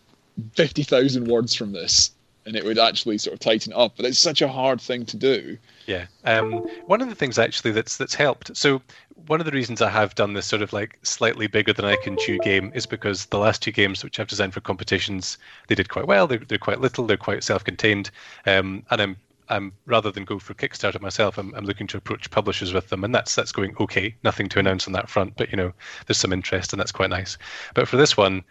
[0.55, 2.13] fifty thousand words from this,
[2.47, 3.97] and it would actually sort of tighten up.
[3.97, 5.59] But it's such a hard thing to do.
[5.87, 6.07] Yeah.
[6.25, 6.53] Um,
[6.87, 8.57] one of the things actually that's that's helped.
[8.57, 8.83] So
[9.27, 11.97] one of the reasons I have done this sort of like slightly bigger than I
[11.97, 15.75] can chew game is because the last two games which I've designed for competitions they
[15.75, 16.27] did quite well.
[16.27, 17.07] They're, they're quite little.
[17.07, 18.11] They're quite self-contained.
[18.47, 19.17] Um, and I'm
[19.49, 23.05] I'm rather than go for Kickstarter myself, I'm, I'm looking to approach publishers with them,
[23.05, 24.15] and that's that's going okay.
[24.25, 25.73] Nothing to announce on that front, but you know
[26.07, 27.37] there's some interest, and that's quite nice.
[27.75, 28.43] But for this one,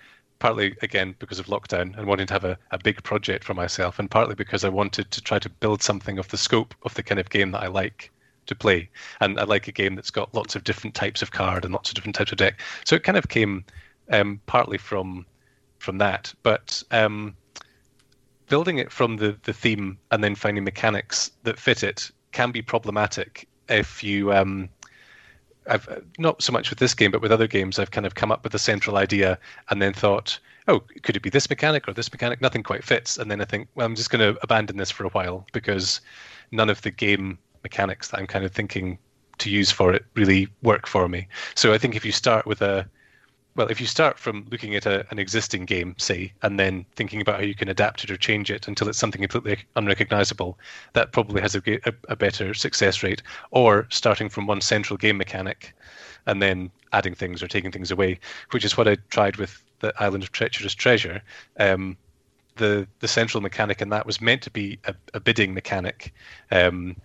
[0.44, 3.98] partly again because of lockdown and wanting to have a, a big project for myself,
[3.98, 7.02] and partly because I wanted to try to build something of the scope of the
[7.02, 8.12] kind of game that I like
[8.48, 8.90] to play.
[9.22, 11.90] And I like a game that's got lots of different types of card and lots
[11.90, 12.60] of different types of deck.
[12.84, 13.64] So it kind of came
[14.10, 15.26] um, partly from
[15.80, 17.38] from that, but um,
[18.50, 22.62] building it from the the theme and then finding mechanics that fit it can be
[22.62, 24.68] problematic if you um,
[25.68, 28.16] I've uh, not so much with this game, but with other games, I've kind of
[28.16, 29.38] come up with a central idea
[29.70, 32.42] and then thought, oh, could it be this mechanic or this mechanic?
[32.42, 35.06] Nothing quite fits, and then I think, well, I'm just going to abandon this for
[35.06, 36.02] a while because
[36.52, 38.98] none of the game mechanics that I'm kind of thinking
[39.40, 41.28] to use for it really work for me.
[41.56, 42.88] So I think if you start with a
[43.56, 47.22] well, if you start from looking at a, an existing game, say, and then thinking
[47.22, 50.58] about how you can adapt it or change it until it's something completely unrecognizable,
[50.94, 53.22] that probably has a, a, a better success rate.
[53.52, 55.76] Or starting from one central game mechanic
[56.26, 58.20] and then adding things or taking things away,
[58.52, 61.22] which is what I tried with the Island of Treacherous Treasure.
[61.60, 61.98] Um,
[62.56, 66.14] the the central mechanic in that was meant to be a, a bidding mechanic.
[66.52, 66.96] Um,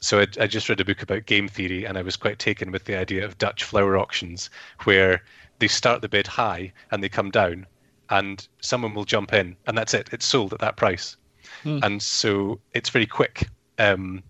[0.00, 2.70] so I, I just read a book about game theory, and I was quite taken
[2.70, 4.48] with the idea of Dutch flower auctions,
[4.84, 5.22] where
[5.60, 7.66] they start the bid high and they come down,
[8.10, 10.08] and someone will jump in, and that's it.
[10.12, 11.16] It's sold at that price,
[11.64, 13.46] and so it's very quick.
[13.78, 14.22] Um,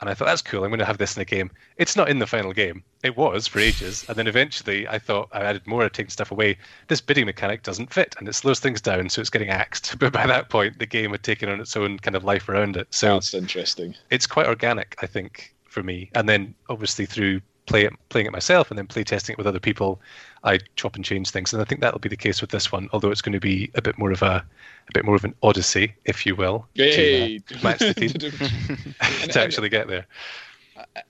[0.00, 0.62] and I thought that's cool.
[0.62, 1.50] I'm going to have this in a game.
[1.78, 2.84] It's not in the final game.
[3.02, 6.58] It was for ages, and then eventually I thought I added more, taking stuff away.
[6.88, 9.96] This bidding mechanic doesn't fit, and it slows things down, so it's getting axed.
[9.98, 12.76] But by that point, the game had taken on its own kind of life around
[12.76, 12.88] it.
[12.90, 13.94] So That's interesting.
[14.10, 16.10] it's quite organic, I think, for me.
[16.14, 19.46] And then obviously through play it, playing it myself and then play testing it with
[19.46, 20.00] other people,
[20.44, 21.52] I chop and change things.
[21.52, 23.70] And I think that'll be the case with this one, although it's going to be
[23.74, 24.44] a bit more of a
[24.88, 27.38] a bit more of an odyssey, if you will, Yay!
[27.40, 30.06] to uh, match the theme And- to actually get there.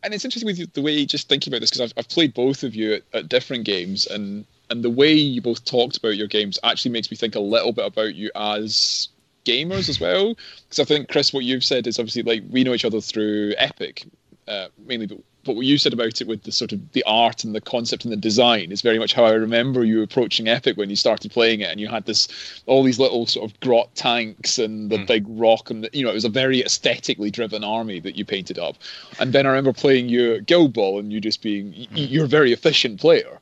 [0.03, 2.63] and it's interesting with the way just thinking about this because I've, I've played both
[2.63, 6.27] of you at, at different games and and the way you both talked about your
[6.27, 9.09] games actually makes me think a little bit about you as
[9.45, 12.73] gamers as well because I think Chris what you've said is obviously like we know
[12.75, 14.05] each other through Epic
[14.49, 17.45] uh, mainly but but what you said about it with the sort of the art
[17.45, 20.77] and the concept and the design is very much how I remember you approaching Epic
[20.77, 22.29] when you started playing it, and you had this
[22.67, 25.05] all these little sort of grot tanks and the hmm.
[25.05, 28.25] big rock, and the, you know it was a very aesthetically driven army that you
[28.25, 28.77] painted up.
[29.19, 31.97] And then I remember playing you at Guild Ball, and you just being y- hmm.
[31.97, 33.41] you're a very efficient player.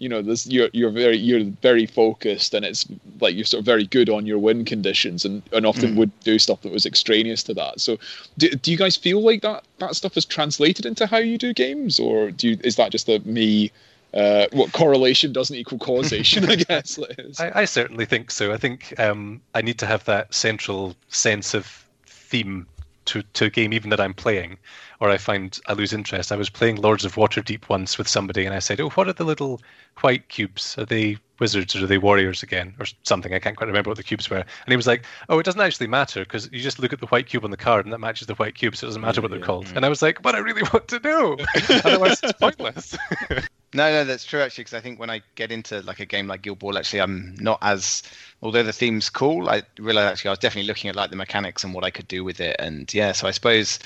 [0.00, 2.86] You know, this you're you're very you're very focused, and it's
[3.20, 6.38] like you're sort of very good on your win conditions, and, and often would do
[6.38, 7.80] stuff that was extraneous to that.
[7.80, 7.98] So,
[8.38, 11.52] do, do you guys feel like that that stuff is translated into how you do
[11.52, 13.70] games, or do you, is that just a me?
[14.12, 16.50] Uh, what correlation doesn't equal causation?
[16.50, 16.98] I guess.
[17.38, 18.52] I, I certainly think so.
[18.52, 22.66] I think um, I need to have that central sense of theme
[23.06, 24.58] to, to a game, even that I'm playing,
[25.00, 26.32] or I find I lose interest.
[26.32, 29.12] I was playing Lords of Waterdeep once with somebody, and I said, "Oh, what are
[29.12, 29.60] the little
[30.00, 30.76] white cubes?
[30.78, 33.96] Are they wizards or are they warriors again, or something?" I can't quite remember what
[33.96, 34.36] the cubes were.
[34.36, 37.06] And he was like, "Oh, it doesn't actually matter because you just look at the
[37.06, 39.20] white cube on the card, and that matches the white cube, so it doesn't matter
[39.20, 39.76] mm, what they're called." Mm.
[39.76, 41.36] And I was like, "But I really want to know.
[41.84, 42.96] Otherwise, it's pointless."
[43.72, 44.62] No, no, that's true actually.
[44.62, 47.36] Because I think when I get into like a game like Guild Ball, actually, I'm
[47.38, 48.02] not as.
[48.42, 51.62] Although the theme's cool, I realize actually I was definitely looking at like the mechanics
[51.62, 53.12] and what I could do with it, and yeah.
[53.12, 53.78] So I suppose,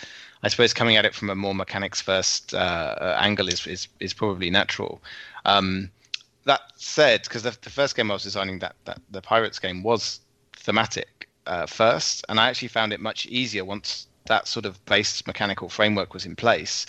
[0.42, 3.88] I suppose coming at it from a more mechanics first uh, uh, angle is, is
[4.00, 5.02] is probably natural.
[5.44, 5.90] Um,
[6.44, 9.82] that said, because the, the first game I was designing, that, that the Pirates game
[9.82, 10.20] was
[10.56, 15.26] thematic uh, first, and I actually found it much easier once that sort of base
[15.26, 16.86] mechanical framework was in place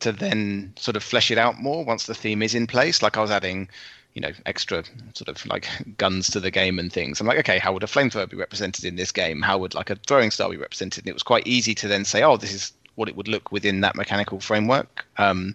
[0.00, 3.02] to then sort of flesh it out more once the theme is in place.
[3.02, 3.68] Like I was adding,
[4.14, 4.84] you know, extra
[5.14, 7.20] sort of like guns to the game and things.
[7.20, 9.42] I'm like, okay, how would a flamethrower be represented in this game?
[9.42, 11.04] How would like a throwing star be represented?
[11.04, 13.52] And it was quite easy to then say, oh, this is what it would look
[13.52, 15.06] within that mechanical framework.
[15.16, 15.54] Um,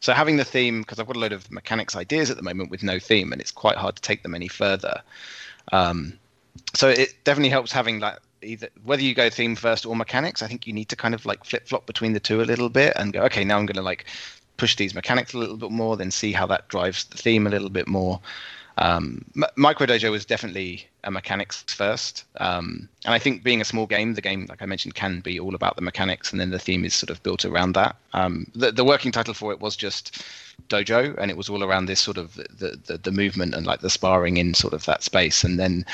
[0.00, 2.70] so having the theme, because I've got a load of mechanics ideas at the moment
[2.70, 5.02] with no theme, and it's quite hard to take them any further.
[5.72, 6.18] Um,
[6.74, 10.42] so it definitely helps having that either whether you go theme first or mechanics.
[10.42, 12.68] I think you need to kind of like flip flop between the two a little
[12.68, 14.06] bit and go, okay, now I'm going to like
[14.56, 17.50] push these mechanics a little bit more, then see how that drives the theme a
[17.50, 18.20] little bit more.
[18.78, 23.64] Um, M- Micro Dojo was definitely a mechanics first, um, and I think being a
[23.64, 26.50] small game, the game, like I mentioned, can be all about the mechanics, and then
[26.50, 27.96] the theme is sort of built around that.
[28.12, 30.22] Um, the, the working title for it was just
[30.68, 33.80] Dojo, and it was all around this sort of the, the the movement and like
[33.80, 35.86] the sparring in sort of that space, and then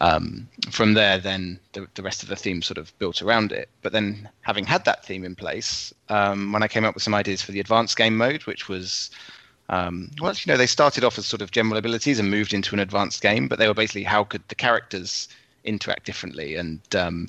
[0.00, 3.68] um, from there, then the, the rest of the theme sort of built around it.
[3.82, 7.14] But then, having had that theme in place, um, when I came up with some
[7.14, 9.10] ideas for the advanced game mode, which was
[9.72, 12.74] um, well, you know, they started off as sort of general abilities and moved into
[12.74, 15.28] an advanced game, but they were basically how could the characters
[15.64, 17.26] interact differently and um,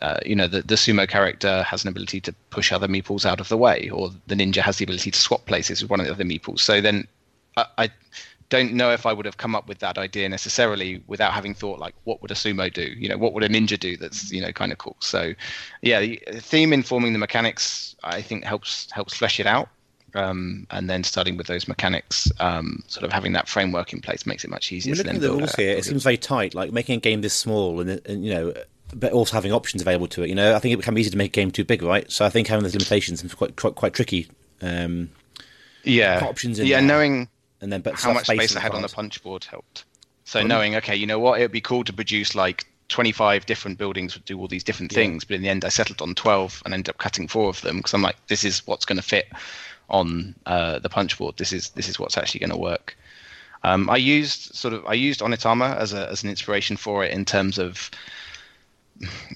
[0.00, 3.40] uh, you know, the, the sumo character has an ability to push other meeples out
[3.40, 6.06] of the way, or the ninja has the ability to swap places with one of
[6.06, 6.60] the other meeples.
[6.60, 7.06] So then
[7.56, 7.90] I, I
[8.48, 11.78] don't know if I would have come up with that idea necessarily without having thought
[11.78, 12.82] like, what would a sumo do?
[12.82, 13.96] You know, what would a ninja do?
[13.96, 14.96] That's you know kind of cool.
[15.00, 15.32] So
[15.82, 19.68] yeah, the theme informing the mechanics, I think helps helps flesh it out.
[20.14, 24.26] Um, and then starting with those mechanics, um, sort of having that framework in place
[24.26, 24.92] makes it much easier.
[24.92, 25.76] We're to looking at the rules here.
[25.76, 26.54] It seems very tight.
[26.54, 28.54] Like making a game this small, and, and you know,
[28.94, 30.28] but also having options available to it.
[30.28, 32.10] You know, I think it becomes easy to make a game too big, right?
[32.12, 34.28] So I think having those limitations is quite quite, quite tricky.
[34.62, 35.10] Um,
[35.82, 36.86] yeah, options in yeah, there.
[36.86, 37.28] knowing
[37.60, 39.84] and then, but how much space I had on the punch board helped.
[40.24, 44.14] So knowing, okay, you know what, it'd be cool to produce like 25 different buildings
[44.14, 46.74] would do all these different things, but in the end, I settled on 12 and
[46.74, 49.26] ended up cutting four of them because I'm like, this is what's going to fit
[49.88, 51.36] on uh, the punch board.
[51.36, 52.96] This is this is what's actually going to work.
[53.62, 57.12] Um, I used sort of I used Onitama as a as an inspiration for it
[57.12, 57.90] in terms of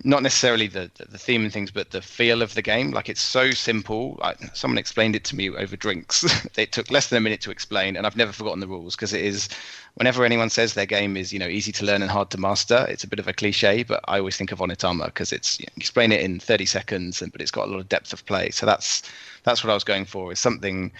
[0.05, 2.92] not necessarily the the theme and things, but the feel of the game.
[2.92, 4.16] Like it's so simple.
[4.21, 6.25] Like someone explained it to me over drinks.
[6.57, 9.12] it took less than a minute to explain, and I've never forgotten the rules because
[9.12, 9.49] it is.
[9.94, 12.87] Whenever anyone says their game is you know easy to learn and hard to master,
[12.88, 15.66] it's a bit of a cliche, but I always think of Onitama because it's you
[15.66, 18.25] know, explain it in 30 seconds, and but it's got a lot of depth of
[18.27, 18.51] play.
[18.51, 19.03] So that's
[19.42, 20.31] that's what I was going for.
[20.31, 20.92] Is something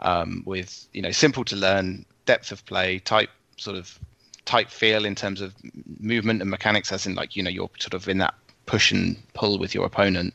[0.00, 3.98] um, with you know simple to learn, depth of play, type sort of
[4.46, 5.54] type feel in terms of
[6.00, 9.16] movement and mechanics, as in like you know you're sort of in that push and
[9.34, 10.32] pull with your opponent,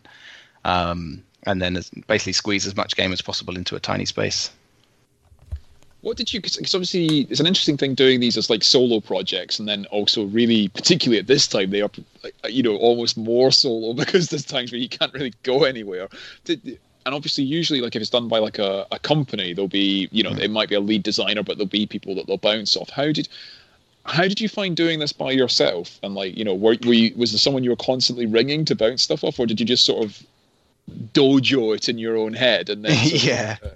[0.65, 4.52] um, and then as, basically squeeze as much game as possible into a tiny space.
[6.02, 6.41] What did you?
[6.41, 10.26] Because obviously, it's an interesting thing doing these as like solo projects, and then also
[10.26, 11.91] really, particularly at this time, they are,
[12.24, 16.08] like, you know, almost more solo because there's times where you can't really go anywhere.
[16.43, 20.08] Did, and obviously, usually, like if it's done by like a, a company, there'll be,
[20.12, 22.76] you know, it might be a lead designer, but there'll be people that they'll bounce
[22.76, 22.89] off.
[22.89, 23.28] How did,
[24.05, 25.99] how did you find doing this by yourself?
[26.03, 28.75] And like, you know, were, were you, was there someone you were constantly ringing to
[28.75, 30.21] bounce stuff off, or did you just sort of
[31.13, 33.57] dojo it in your own head and then of, Yeah.
[33.63, 33.69] uh,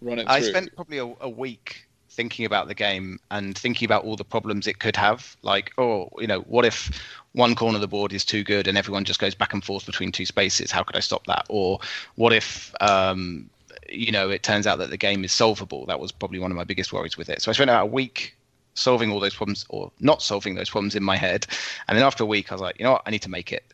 [0.00, 0.50] run it I through?
[0.50, 4.66] spent probably a, a week thinking about the game and thinking about all the problems
[4.66, 5.36] it could have.
[5.42, 6.90] Like, oh, you know, what if
[7.32, 9.84] one corner of the board is too good and everyone just goes back and forth
[9.84, 10.70] between two spaces?
[10.70, 11.44] How could I stop that?
[11.48, 11.80] Or
[12.14, 13.50] what if, um,
[13.88, 15.86] you know, it turns out that the game is solvable?
[15.86, 17.42] That was probably one of my biggest worries with it.
[17.42, 18.36] So I spent about a week
[18.74, 21.46] solving all those problems or not solving those problems in my head.
[21.88, 23.52] And then after a week, I was like, you know what, I need to make
[23.52, 23.64] it.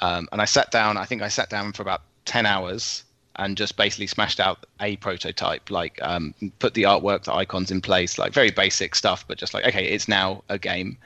[0.00, 3.04] Um, and I sat down, I think I sat down for about 10 hours
[3.36, 7.80] and just basically smashed out a prototype, like um, put the artwork, the icons in
[7.80, 10.98] place, like very basic stuff, but just like, okay, it's now a game.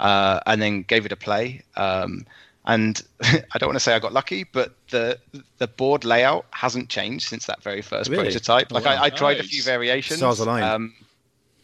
[0.00, 1.60] Uh, and then gave it a play.
[1.76, 2.24] Um,
[2.64, 5.18] and I don't want to say I got lucky, but the
[5.58, 8.24] the board layout hasn't changed since that very first Really?
[8.24, 8.68] prototype.
[8.70, 8.96] Oh, Like wow.
[9.02, 10.18] I, I tried a few variations.
[10.20, 10.64] Stars aligned.
[10.64, 10.94] Um,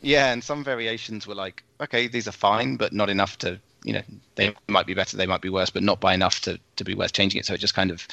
[0.05, 3.93] yeah, and some variations were like, okay, these are fine, but not enough to, you
[3.93, 4.03] know,
[4.35, 6.95] they might be better, they might be worse, but not by enough to to be
[6.95, 7.47] worth changing it.
[7.47, 8.07] So it just kind of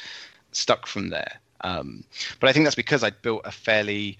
[0.52, 1.40] stuck from there.
[1.62, 2.04] Um,
[2.40, 4.18] but I think that's because I'd built a fairly,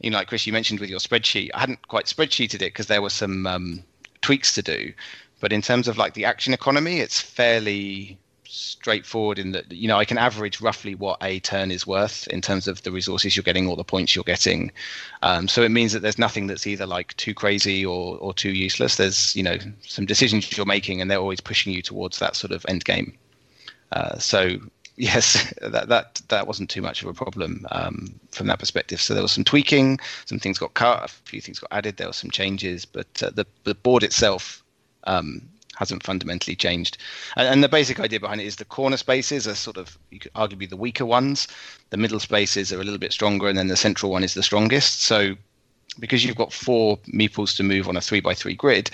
[0.00, 2.88] you know, like Chris, you mentioned with your spreadsheet, I hadn't quite spreadsheeted it because
[2.88, 3.82] there were some um,
[4.20, 4.92] tweaks to do.
[5.40, 8.18] But in terms of like the action economy, it's fairly
[8.54, 12.40] straightforward in that you know I can average roughly what a turn is worth in
[12.40, 14.70] terms of the resources you're getting or the points you're getting.
[15.22, 18.52] Um, so it means that there's nothing that's either like too crazy or or too
[18.52, 18.96] useless.
[18.96, 22.52] There's you know some decisions you're making and they're always pushing you towards that sort
[22.52, 23.16] of end game.
[23.92, 24.58] Uh, so
[24.96, 29.00] yes, that that that wasn't too much of a problem um, from that perspective.
[29.00, 31.96] So there was some tweaking, some things got cut, a few things got added.
[31.96, 34.62] There were some changes, but uh, the the board itself
[35.04, 35.42] um,
[35.76, 36.98] hasn't fundamentally changed.
[37.36, 40.18] And, and the basic idea behind it is the corner spaces are sort of you
[40.18, 41.48] could arguably the weaker ones.
[41.90, 44.42] The middle spaces are a little bit stronger, and then the central one is the
[44.42, 45.02] strongest.
[45.02, 45.36] So
[45.98, 48.90] because you've got four meeples to move on a three by three grid,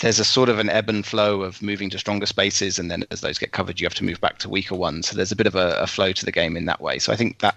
[0.00, 3.04] there's a sort of an ebb and flow of moving to stronger spaces, and then
[3.10, 5.08] as those get covered, you have to move back to weaker ones.
[5.08, 6.98] So there's a bit of a, a flow to the game in that way.
[6.98, 7.56] So I think that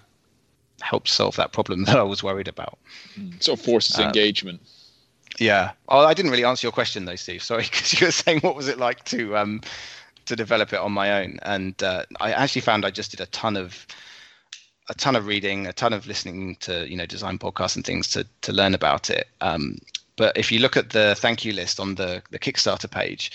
[0.80, 2.78] helps solve that problem that I was worried about.
[3.40, 4.60] So forces Um, engagement.
[5.38, 5.72] Yeah.
[5.88, 7.42] Oh, I didn't really answer your question though, Steve.
[7.42, 9.60] Sorry, because you were saying what was it like to um,
[10.26, 13.26] to develop it on my own, and uh, I actually found I just did a
[13.26, 13.86] ton of
[14.88, 18.08] a ton of reading, a ton of listening to you know design podcasts and things
[18.08, 19.28] to to learn about it.
[19.40, 19.78] Um,
[20.16, 23.30] but if you look at the thank you list on the the Kickstarter page,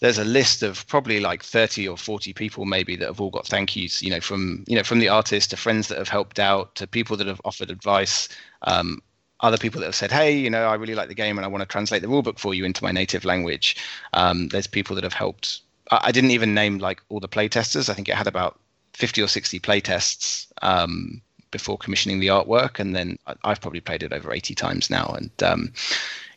[0.00, 3.46] there's a list of probably like 30 or 40 people maybe that have all got
[3.46, 6.38] thank yous you know from you know from the artist to friends that have helped
[6.38, 8.28] out to people that have offered advice
[8.62, 9.00] um,
[9.42, 11.48] other people that have said hey you know i really like the game and i
[11.48, 13.76] want to translate the rulebook for you into my native language.
[14.12, 15.60] Um, there's people that have helped.
[15.90, 18.58] I, I didn't even name like all the play testers i think it had about
[18.92, 23.80] 50 or 60 play tests um, before commissioning the artwork and then I- i've probably
[23.80, 25.14] played it over 80 times now.
[25.16, 25.72] And um,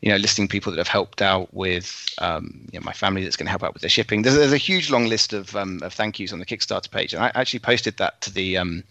[0.03, 3.37] you know, listing people that have helped out with, um, you know, my family that's
[3.37, 4.21] going to help out with their shipping.
[4.21, 7.13] There's, there's a huge long list of um, of thank yous on the Kickstarter page,
[7.13, 8.83] and I actually posted that to the um,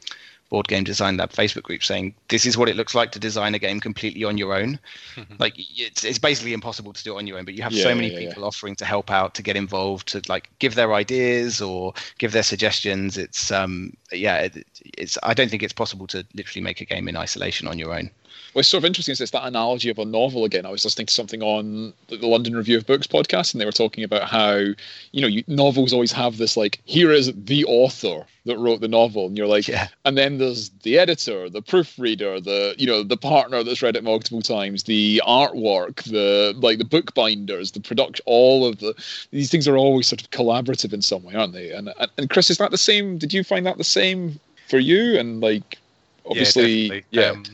[0.53, 3.55] Board Game Design Lab Facebook group, saying this is what it looks like to design
[3.55, 4.78] a game completely on your own.
[5.38, 7.84] like it's it's basically impossible to do it on your own, but you have Yeah,
[7.84, 8.28] so many yeah, yeah.
[8.28, 12.32] people offering to help out, to get involved, to like give their ideas or give
[12.32, 13.16] their suggestions.
[13.16, 14.66] It's um yeah, it,
[14.98, 17.94] it's I don't think it's possible to literally make a game in isolation on your
[17.94, 18.11] own.
[18.55, 19.14] Well, it's sort of interesting.
[19.18, 20.66] It's that analogy of a novel again.
[20.66, 23.64] I was listening to something on the the London Review of Books podcast, and they
[23.64, 27.64] were talking about how you know you, novels always have this like here is the
[27.64, 29.89] author that wrote the novel, and you're like, Yeah.
[30.05, 34.05] and then there's the editor, the proofreader, the you know the partner that's read it
[34.05, 38.95] multiple times, the artwork, the like the bookbinders, the production, all of the
[39.30, 41.70] these things are always sort of collaborative in some way, aren't they?
[41.70, 43.16] And and, and Chris, is that the same?
[43.18, 45.18] Did you find that the same for you?
[45.18, 45.78] And like
[46.26, 47.30] obviously, yeah, yeah.
[47.30, 47.45] Um,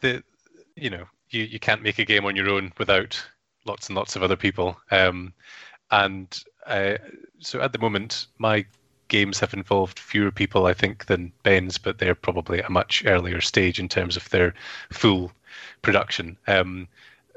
[0.00, 0.22] the
[0.74, 3.22] you know you you can't make a game on your own without
[3.64, 4.78] lots and lots of other people.
[4.90, 5.32] Um,
[5.90, 6.96] and uh,
[7.38, 8.64] so at the moment, my
[9.08, 13.04] games have involved fewer people, I think, than Ben's, but they're probably at a much
[13.06, 14.54] earlier stage in terms of their
[14.92, 15.32] full
[15.82, 16.36] production.
[16.46, 16.88] Um,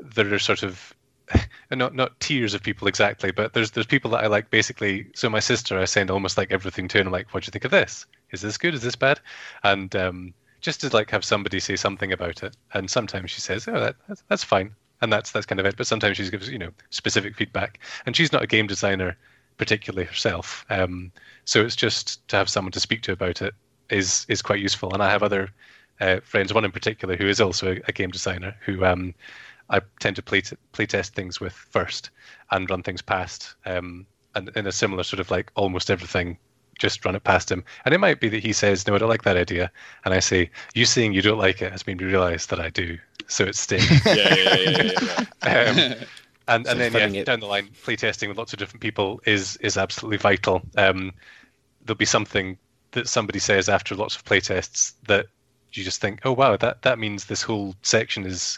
[0.01, 0.93] there are sort of
[1.71, 5.07] not not tiers of people exactly, but there's there's people that I like basically.
[5.13, 7.51] So my sister, I send almost like everything to, and I'm like, "What do you
[7.51, 8.05] think of this?
[8.31, 8.73] Is this good?
[8.73, 9.19] Is this bad?"
[9.63, 12.55] And um, just to like have somebody say something about it.
[12.73, 15.77] And sometimes she says, "Oh, that, that's, that's fine," and that's that's kind of it.
[15.77, 19.17] But sometimes she gives you know specific feedback, and she's not a game designer
[19.57, 20.65] particularly herself.
[20.69, 21.11] Um,
[21.45, 23.53] so it's just to have someone to speak to about it
[23.89, 24.93] is is quite useful.
[24.93, 25.49] And I have other
[25.99, 29.13] uh, friends, one in particular who is also a, a game designer, who um,
[29.69, 32.09] I tend to play t- play test things with first
[32.51, 33.55] and run things past.
[33.65, 36.37] Um, and in a similar sort of like almost everything,
[36.79, 37.63] just run it past him.
[37.85, 39.71] And it might be that he says, "No, I don't like that idea,"
[40.05, 42.69] and I say, "You saying you don't like it has made me realise that I
[42.69, 43.87] do." So it stings.
[44.05, 45.91] yeah, yeah, yeah, yeah, yeah, yeah.
[45.93, 46.07] um,
[46.47, 49.21] and So and then yeah, it- down the line, playtesting with lots of different people
[49.25, 50.63] is is absolutely vital.
[50.77, 51.13] Um,
[51.85, 52.57] there'll be something
[52.91, 55.27] that somebody says after lots of playtests that
[55.73, 58.57] you just think, oh wow, that that means this whole section is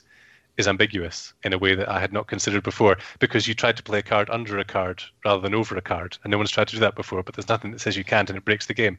[0.62, 3.84] is ambiguous in a way that I had not considered before because you tried to
[3.84, 6.70] play a card under a card rather than over a card, and no one's tried
[6.70, 7.22] to do that before.
[7.24, 8.98] But there's nothing that says you can't, and it breaks the game.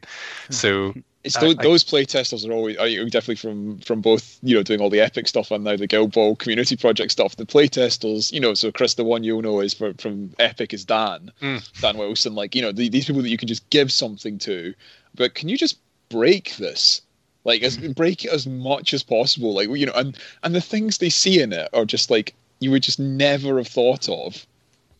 [0.49, 0.93] So
[1.23, 4.81] It's those, I- those playtesters are always I, definitely from from both you know doing
[4.81, 7.35] all the epic stuff and now the Guild Ball community project stuff.
[7.37, 10.85] The playtesters, you know, so Chris, the one you'll know is for, from Epic is
[10.85, 11.81] Dan, Mm.
[11.81, 12.35] Dan Wilson.
[12.35, 14.73] Like you know the, these people that you can just give something to,
[15.15, 15.77] but can you just
[16.09, 17.01] break this?
[17.43, 17.91] Like as mm-hmm.
[17.91, 19.53] break it as much as possible.
[19.53, 22.71] Like you know, and and the things they see in it are just like you
[22.71, 24.45] would just never have thought of,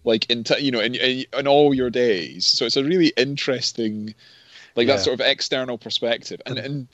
[0.04, 2.46] like in t- you know in, in in all your days.
[2.46, 4.14] So it's a really interesting
[4.76, 4.96] like Yeah.
[4.96, 6.66] that sort of external perspective and mm-hmm.
[6.66, 6.88] and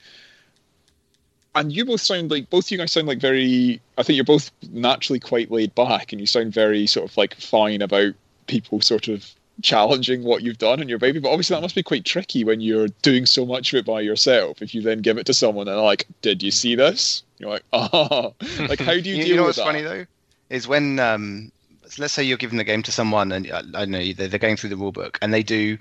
[1.55, 4.25] and you both sound like both of you guys sound like very i think you're
[4.25, 8.13] both naturally quite laid back and you sound very sort of like fine about
[8.47, 11.83] people sort of challenging what you've done in your baby but obviously that must be
[11.83, 15.17] quite tricky when you're doing so much of it by yourself if you then give
[15.17, 18.93] it to someone and they're like did you see this you're like oh like how
[18.93, 20.05] do you, you, deal you know with what's that funny though
[20.49, 21.51] is when um,
[21.97, 24.39] let's say you're giving the game to someone and uh, I don't know they're, they're
[24.39, 25.77] going through the rule book and they do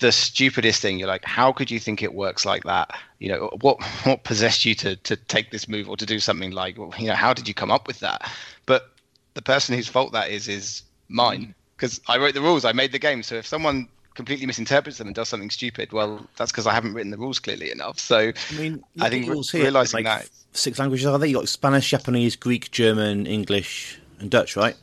[0.00, 0.98] the stupidest thing.
[0.98, 2.98] You're like, how could you think it works like that?
[3.18, 6.50] You know, what what possessed you to to take this move or to do something
[6.50, 8.30] like, you know, how did you come up with that?
[8.66, 8.90] But
[9.34, 11.54] the person whose fault that is is mine
[11.84, 13.22] because I wrote the rules, I made the game.
[13.22, 16.94] So if someone completely misinterprets them and does something stupid, well, that's because I haven't
[16.94, 17.98] written the rules clearly enough.
[17.98, 21.28] So I mean, I think rules re- here, realizing like that- six languages are there?
[21.28, 24.76] You got Spanish, Japanese, Greek, German, English, and Dutch, right?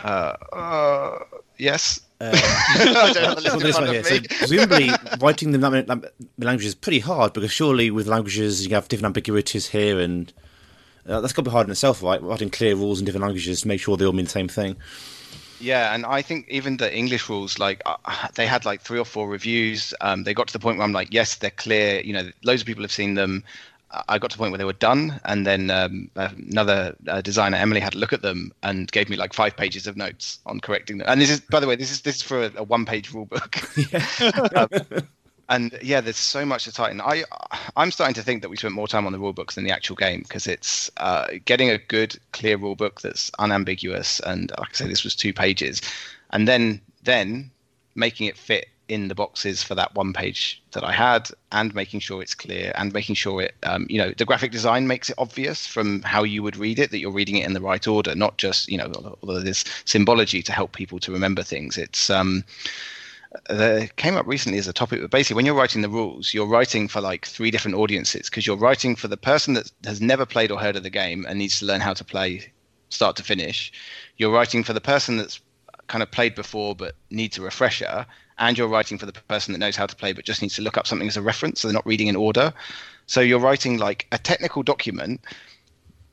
[0.00, 1.18] uh, uh,
[1.58, 2.00] yes.
[2.20, 4.04] Um, I don't have the list Well, this one here.
[4.04, 4.90] So presumably,
[5.20, 6.04] writing them that many lam-
[6.38, 10.32] languages is pretty hard because surely with languages you have different ambiguities here, and
[11.08, 12.22] uh, that's got to be hard in itself, right?
[12.22, 14.76] Writing clear rules in different languages to make sure they all mean the same thing.
[15.64, 17.96] Yeah, and I think even the English rules, like uh,
[18.34, 19.94] they had like three or four reviews.
[20.02, 22.00] Um, they got to the point where I'm like, yes, they're clear.
[22.00, 23.42] You know, loads of people have seen them.
[24.08, 27.56] I got to the point where they were done, and then um, another uh, designer,
[27.56, 30.60] Emily, had a look at them and gave me like five pages of notes on
[30.60, 31.06] correcting them.
[31.08, 33.26] And this is, by the way, this is this is for a, a one-page rule
[33.26, 33.56] book.
[34.54, 34.68] Um,
[35.48, 37.00] and yeah, there's so much to tighten.
[37.00, 37.24] I
[37.76, 39.70] I'm starting to think that we spent more time on the rule books than the
[39.70, 44.20] actual game because it's uh, getting a good, clear rule book that's unambiguous.
[44.20, 45.82] And like I say, this was two pages,
[46.30, 47.50] and then then
[47.94, 52.00] making it fit in the boxes for that one page that I had, and making
[52.00, 55.14] sure it's clear, and making sure it, um, you know, the graphic design makes it
[55.16, 58.14] obvious from how you would read it that you're reading it in the right order,
[58.14, 58.90] not just you know,
[59.22, 61.78] although there's symbology to help people to remember things.
[61.78, 62.44] It's um,
[63.48, 66.46] there came up recently as a topic but basically when you're writing the rules you're
[66.46, 70.24] writing for like three different audiences because you're writing for the person that has never
[70.24, 72.52] played or heard of the game and needs to learn how to play
[72.94, 73.72] start to finish.
[74.16, 75.40] You're writing for the person that's
[75.88, 78.06] kind of played before but needs a refresher
[78.38, 80.62] and you're writing for the person that knows how to play but just needs to
[80.62, 82.52] look up something as a reference so they're not reading in order.
[83.06, 85.20] So you're writing like a technical document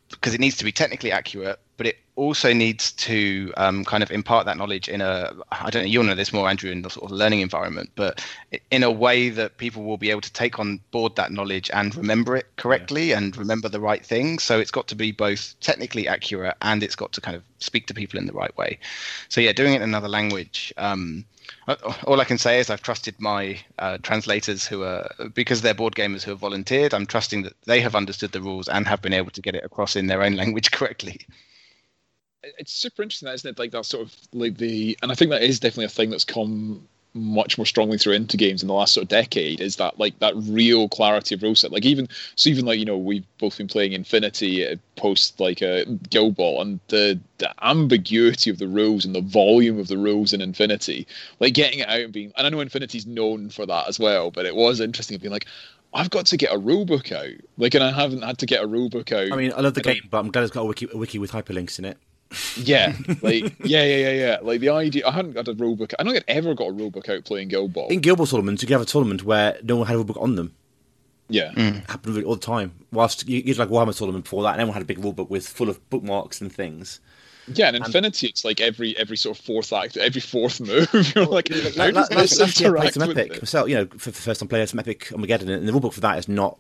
[0.10, 4.12] because it needs to be technically accurate, but it also needs to um, kind of
[4.12, 6.90] impart that knowledge in a I don't know you'll know this more, Andrew, in the
[6.92, 8.24] sort of learning environment, but
[8.70, 11.96] in a way that people will be able to take on board that knowledge and
[11.96, 14.44] remember it correctly and remember the right things.
[14.44, 17.88] So it's got to be both technically accurate and it's got to kind of speak
[17.88, 18.78] to people in the right way.
[19.30, 20.72] So yeah, doing it in another language.
[20.78, 21.26] Um,
[22.06, 25.96] all I can say is I've trusted my uh, translators who are because they're board
[25.96, 26.94] gamers who have volunteered.
[26.94, 29.64] I'm trusting that they have understood the rules and have been able to get it
[29.64, 31.26] across in their own language correctly.
[32.44, 33.60] It's super interesting, that, isn't it?
[33.60, 36.26] Like that sort of like the, and I think that is definitely a thing that's
[36.26, 39.60] come much more strongly through into games in the last sort of decade.
[39.60, 41.72] Is that like that real clarity of rule set?
[41.72, 45.62] Like even so, even like you know we've both been playing Infinity uh, post like
[45.62, 49.88] a uh, Guild Ball, and the the ambiguity of the rules and the volume of
[49.88, 51.08] the rules in Infinity,
[51.40, 54.32] like getting it out and being, and I know Infinity's known for that as well,
[54.32, 55.48] but it was interesting being like.
[55.94, 58.64] I've got to get a rule book out, like, and I haven't had to get
[58.64, 59.30] a rule book out.
[59.30, 61.20] I mean, I love the game, but I'm glad it's got a wiki, a wiki
[61.20, 61.98] with hyperlinks in it.
[62.58, 64.38] Yeah, like yeah, yeah, yeah, yeah.
[64.42, 65.94] Like the idea, I hadn't got a rule book.
[66.00, 67.88] I don't think I'd ever got a rule book out playing Guild Ball.
[67.90, 70.06] In Guild Ball tournaments, you could have a tournament where no one had a rule
[70.06, 70.54] book on them.
[71.30, 71.78] Yeah, mm.
[71.84, 72.74] It happened really all the time.
[72.92, 75.14] Whilst you, you had like Warhammer tournament before that, and everyone had a big rule
[75.14, 77.00] book with full of bookmarks and things.
[77.48, 77.68] yeah.
[77.68, 80.90] And Infinity, it's like every every sort of fourth act, every fourth move.
[81.16, 83.42] You're like, how Like, does like, this last year interact some with Epic this?
[83.44, 83.70] myself.
[83.70, 86.02] You know, for the first time playing some Epic Armageddon, and the rule book for
[86.02, 86.58] that is not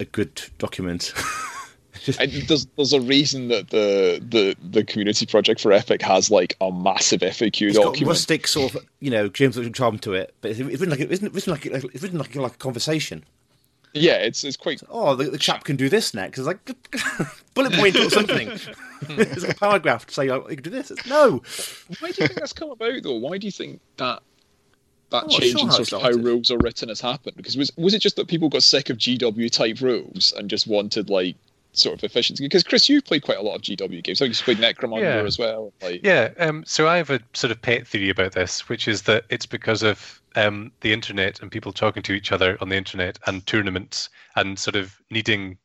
[0.00, 1.12] a good document.
[2.18, 6.56] And there's there's a reason that the the the community project for Epic has like
[6.60, 8.08] a massive FAQ it's got document.
[8.08, 11.52] rustic sort of, you know, James charm to it, but it's, written like it's written
[11.52, 13.24] like it's written like, like a conversation.
[13.94, 16.38] Yeah, it's it's quite Oh, the, the chap can do this next.
[16.38, 16.64] It's like
[17.54, 18.48] bullet point or something.
[19.02, 20.90] it's like a paragraph to say oh, you can do this.
[20.90, 21.42] It's, no,
[22.00, 23.16] Why do you think that's come about though?
[23.16, 24.22] Why do you think that
[25.10, 27.36] that Oh, change sure in how sort of how rules are written has happened?
[27.36, 30.66] Because was was it just that people got sick of GW type rules and just
[30.66, 31.36] wanted like
[31.72, 32.44] sort of efficiency?
[32.44, 34.20] Because Chris, you played quite a lot of GW games.
[34.20, 35.22] I think you played Necromunda Yeah.
[35.22, 35.72] as well.
[35.82, 39.02] Like, Yeah, um, so I have a sort of pet theory about this, which is
[39.02, 42.76] that it's because of um, the internet and people talking to each other on the
[42.76, 45.58] internet and tournaments and sort of needing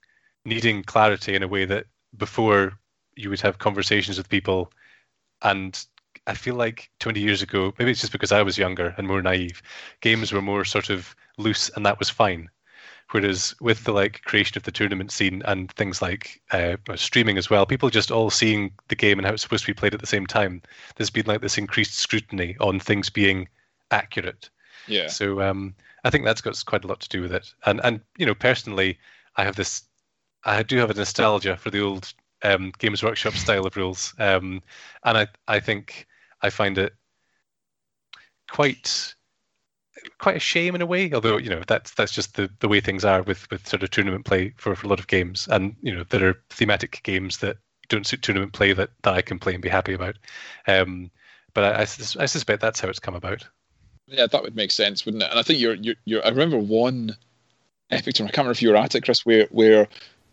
[0.45, 1.85] needing clarity in a way that
[2.17, 2.79] before
[3.17, 4.71] you would have conversations with people
[5.41, 5.85] and
[6.25, 9.21] I feel like 20 years ago, maybe it's just because I was younger and more
[9.21, 9.61] naive,
[10.01, 12.49] games were more sort of loose and that was fine.
[13.11, 17.49] Whereas with the like creation of the tournament scene and things like uh, streaming as
[17.49, 20.01] well, people just all seeing the game and how it's supposed to be played at
[20.01, 20.61] the same time.
[20.95, 23.47] There's been like this increased scrutiny on things being
[23.91, 24.49] accurate.
[24.87, 25.07] yeah.
[25.07, 27.53] So um, I think that's got quite a lot to do with it.
[27.65, 28.99] And and you know personally,
[29.37, 29.83] I have this,
[30.43, 34.61] I do have a nostalgia for the old um, Games Workshop style of rules, um,
[35.03, 36.07] and I I think
[36.41, 36.93] I find it
[38.49, 39.15] quite
[40.19, 41.11] quite a shame in a way.
[41.13, 43.89] Although you know that's that's just the, the way things are with with sort of
[43.91, 47.37] tournament play for, for a lot of games, and you know there are thematic games
[47.37, 47.57] that
[47.89, 50.17] don't suit tournament play that, that I can play and be happy about.
[50.67, 51.09] Um,
[51.53, 53.47] but I, I, I suspect that's how it's come about.
[54.07, 55.29] Yeah, that would make sense, wouldn't it?
[55.29, 57.15] And I think you're you're, you're I remember one
[57.89, 58.33] epic tournament.
[58.33, 59.87] I can't remember if you were at it, Chris, where where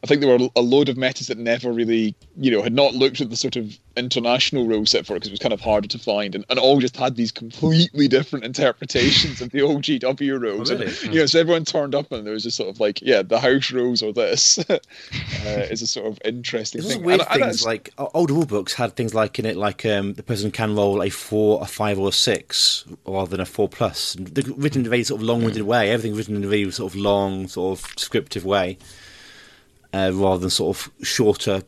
[0.05, 2.93] I think there were a load of metas that never really, you know, had not
[2.95, 5.63] looked at the sort of international rule set for it because it was kind of
[5.63, 9.83] harder to find, and, and all just had these completely different interpretations of the old
[9.83, 10.71] GW rules.
[10.71, 10.87] Oh, really?
[10.89, 13.23] And, you know, so everyone turned up and there was just sort of like, yeah,
[13.23, 14.79] the house rules or this uh,
[15.47, 17.03] is a sort of interesting There's thing.
[17.03, 19.87] weird And- and things that's- like old rule books had things like in it, like
[19.87, 23.47] um, the person can roll a four, a five, or a six rather than a
[23.47, 24.15] four plus.
[24.17, 25.91] And They're written in a very sort of long-winded way.
[25.91, 28.77] Everything's written in a very sort of long, sort of descriptive way,
[29.95, 31.63] uh, rather than sort of shorter.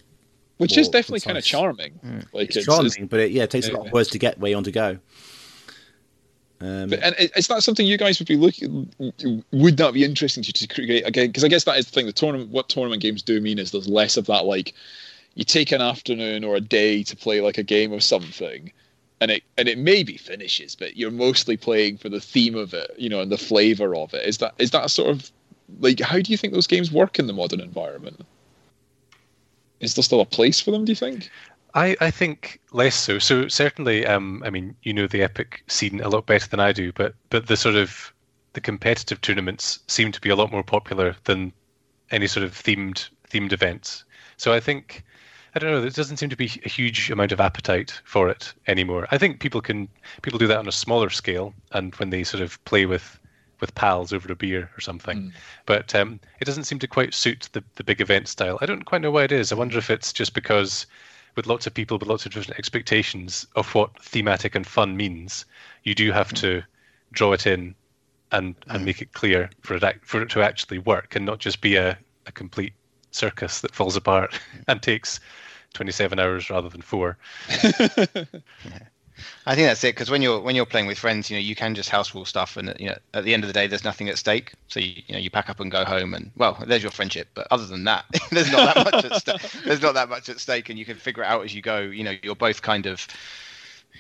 [0.59, 1.51] which is more definitely kind of concise.
[1.51, 2.27] charming.
[2.33, 4.19] Like It's it's, charming, it's- but it, yeah, it takes a lot of words to
[4.19, 4.99] get where you want to go.
[6.61, 8.91] Um, But, and i- is that something you guys would be looking?
[9.53, 11.27] Would that be interesting to to create again?
[11.27, 12.07] Because I guess that is the thing.
[12.07, 14.47] The tournament, what tournament games do mean is there's less of that.
[14.47, 14.73] Like,
[15.35, 18.73] you take an afternoon or a day to play like a game of something,
[19.21, 22.91] and it and it maybe finishes, but you're mostly playing for the theme of it,
[22.97, 24.27] you know, and the flavor of it.
[24.27, 25.31] Is that is that sort of
[25.81, 28.25] like how do you think those games work in the modern environment?
[29.81, 30.85] Is there still a place for them?
[30.85, 31.31] Do you think?
[31.75, 33.19] I, I think less so.
[33.19, 36.73] So certainly, um, I mean, you know the epic scene a lot better than I
[36.73, 38.13] do, but but the sort of
[38.55, 41.53] the competitive tournaments seem to be a lot more popular than
[42.11, 44.05] any sort of themed themed events.
[44.39, 45.05] So I think
[45.55, 45.81] I don't know.
[45.81, 49.07] There doesn't seem to be a huge amount of appetite for it anymore.
[49.11, 49.89] I think people can
[50.23, 53.19] people do that on a smaller scale, and when they sort of play with
[53.61, 55.19] with pals over a beer or something.
[55.19, 55.29] Hmm.
[55.67, 58.59] But um, it doesn't seem to quite suit the the big event style.
[58.61, 59.53] I don't quite know why it is.
[59.53, 60.87] I wonder if it's just because
[61.35, 65.45] with lots of people with lots of different expectations of what thematic and fun means,
[65.85, 66.37] you do have hmm.
[66.37, 66.63] to
[67.13, 67.75] draw it in
[68.33, 68.85] and and hmm.
[68.85, 71.99] make it clear for it for it to actually work and not just be a,
[72.27, 72.73] a complete
[73.11, 74.39] circus that falls apart
[74.69, 75.21] and takes
[75.75, 77.19] 27 hours rather than four.
[79.47, 81.55] I think that's it because when you're when you're playing with friends, you know, you
[81.55, 83.85] can just house rule stuff, and you know, at the end of the day, there's
[83.85, 84.53] nothing at stake.
[84.69, 87.29] So you, you know, you pack up and go home, and well, there's your friendship.
[87.35, 89.41] But other than that, there's not that much at stake.
[89.65, 91.81] There's not that much at stake, and you can figure it out as you go.
[91.81, 93.07] You know, you're both kind of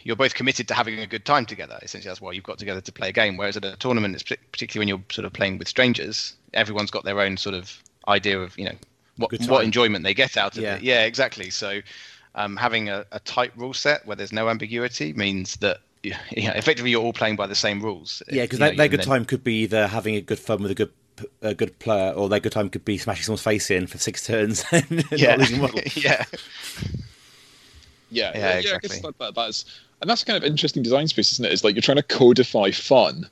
[0.04, 1.78] you're both committed to having a good time together.
[1.82, 3.36] Essentially, that's why you've got together to play a game.
[3.36, 6.90] Whereas at a tournament, it's partic- particularly when you're sort of playing with strangers, everyone's
[6.90, 8.76] got their own sort of idea of you know
[9.16, 10.76] what what enjoyment they get out of Yeah.
[10.76, 10.82] it.
[10.82, 11.50] Yeah, exactly.
[11.50, 11.80] So
[12.36, 16.52] um, having a, a tight rule set where there's no ambiguity means that you know,
[16.54, 18.22] effectively you're all playing by the same rules.
[18.30, 20.70] yeah, because their, their good then- time could be either having a good fun with
[20.70, 23.70] a good p- a good player, or their good time could be smashing someone's face
[23.70, 25.80] in for six turns and not Yeah, losing model.
[25.96, 26.24] yeah,
[28.10, 29.00] Yeah, Yeah, yeah, I guess exactly.
[29.00, 29.64] that, that, that's
[30.00, 31.52] and that's kind of interesting design space, isn't it?
[31.52, 33.28] It's like you're trying to codify fun,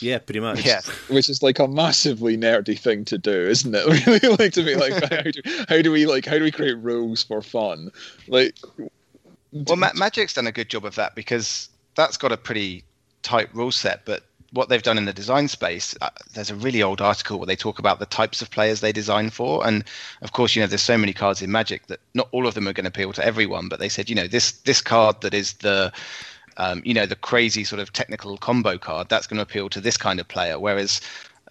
[0.00, 0.64] Yeah, pretty much.
[0.64, 0.80] yeah.
[1.08, 3.84] which is like a massively nerdy thing to do, isn't it?
[4.06, 6.78] Really, like to be like, how do, how do we like how do we create
[6.78, 7.90] rules for fun?
[8.28, 8.56] Like,
[9.52, 12.84] Well, Ma- Magic's done a good job of that because that's got a pretty
[13.22, 14.04] tight rule set.
[14.04, 17.46] But what they've done in the design space, uh, there's a really old article where
[17.46, 19.84] they talk about the types of players they design for, and
[20.22, 22.68] of course, you know, there's so many cards in Magic that not all of them
[22.68, 23.68] are going to appeal to everyone.
[23.68, 25.92] But they said, you know, this this card that is the
[26.56, 29.80] um, you know the crazy sort of technical combo card that's going to appeal to
[29.80, 31.00] this kind of player, whereas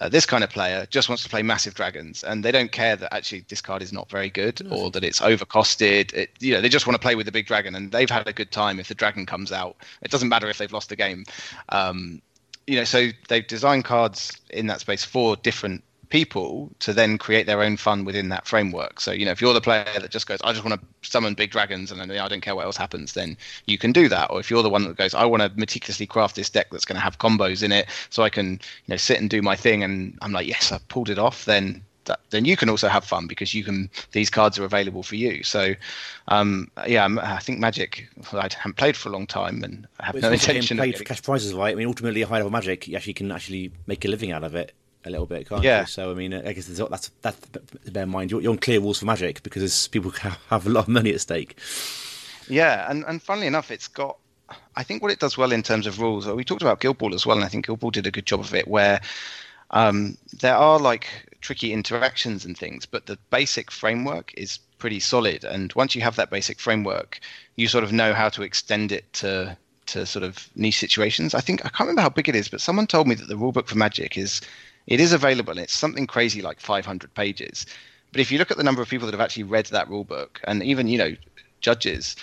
[0.01, 2.95] uh, this kind of player just wants to play massive dragons, and they don't care
[2.95, 6.13] that actually this card is not very good or that it's overcosted.
[6.13, 8.27] It, you know, they just want to play with the big dragon, and they've had
[8.27, 9.77] a good time if the dragon comes out.
[10.01, 11.25] It doesn't matter if they've lost the game.
[11.69, 12.21] Um,
[12.65, 15.83] you know, so they've designed cards in that space for different
[16.13, 18.99] people to then create their own fun within that framework.
[18.99, 21.33] So, you know, if you're the player that just goes, I just want to summon
[21.33, 23.35] big dragons and then I don't care what else happens, then
[23.65, 24.29] you can do that.
[24.29, 26.85] Or if you're the one that goes, I want to meticulously craft this deck that's
[26.85, 29.55] going to have combos in it so I can, you know, sit and do my
[29.55, 32.89] thing and I'm like, yes, I pulled it off, then that, then you can also
[32.89, 35.41] have fun because you can these cards are available for you.
[35.41, 35.73] So,
[36.27, 38.07] um, yeah, I'm- I think Magic.
[38.33, 40.97] I haven't played for a long time, and I have But no intention of played
[40.97, 41.71] for cash prizes, right?
[41.71, 44.43] I mean, ultimately, a high level magic, you actually can actually make a living out
[44.43, 44.73] of it
[45.05, 45.81] a little bit, can't Yeah.
[45.81, 45.85] you?
[45.87, 47.37] So, I mean, I guess there's, that's that's
[47.91, 48.31] bear in mind.
[48.31, 51.11] You're, you're on clear rules for magic because people have, have a lot of money
[51.13, 51.57] at stake.
[52.47, 54.17] Yeah, and and funnily enough, it's got.
[54.75, 56.27] I think what it does well in terms of rules.
[56.27, 58.25] We talked about Guild Ball as well, and I think Guild Ball did a good
[58.25, 59.01] job of it, where
[59.71, 61.07] um, there are like
[61.41, 65.43] tricky interactions and things, but the basic framework is pretty solid.
[65.43, 67.19] And once you have that basic framework,
[67.55, 71.33] you sort of know how to extend it to to sort of niche situations.
[71.33, 73.35] I think I can't remember how big it is, but someone told me that the
[73.35, 74.41] rulebook for Magic is
[74.87, 75.51] it is available.
[75.51, 77.65] and It's something crazy like 500 pages.
[78.11, 80.39] But if you look at the number of people that have actually read that rulebook,
[80.43, 81.15] and even you know
[81.61, 82.15] judges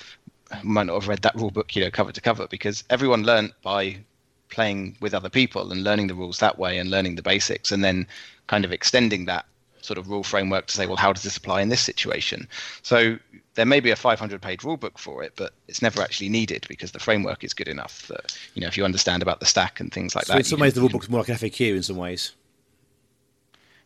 [0.63, 3.53] might not have read that rule book, you know, cover to cover, because everyone learnt
[3.63, 3.97] by
[4.51, 7.85] playing with other people and learning the rules that way and learning the basics and
[7.85, 8.05] then
[8.49, 9.47] kind of extending that
[9.81, 12.49] sort of rule framework to say, well, how does this apply in this situation?
[12.83, 13.17] So
[13.55, 16.91] there may be a 500 page rulebook for it, but it's never actually needed because
[16.93, 19.93] the framework is good enough that you know if you understand about the stack and
[19.93, 20.39] things like So that.
[20.41, 22.33] in some ways, can- the you rulebook's more like an FAQ in some ways.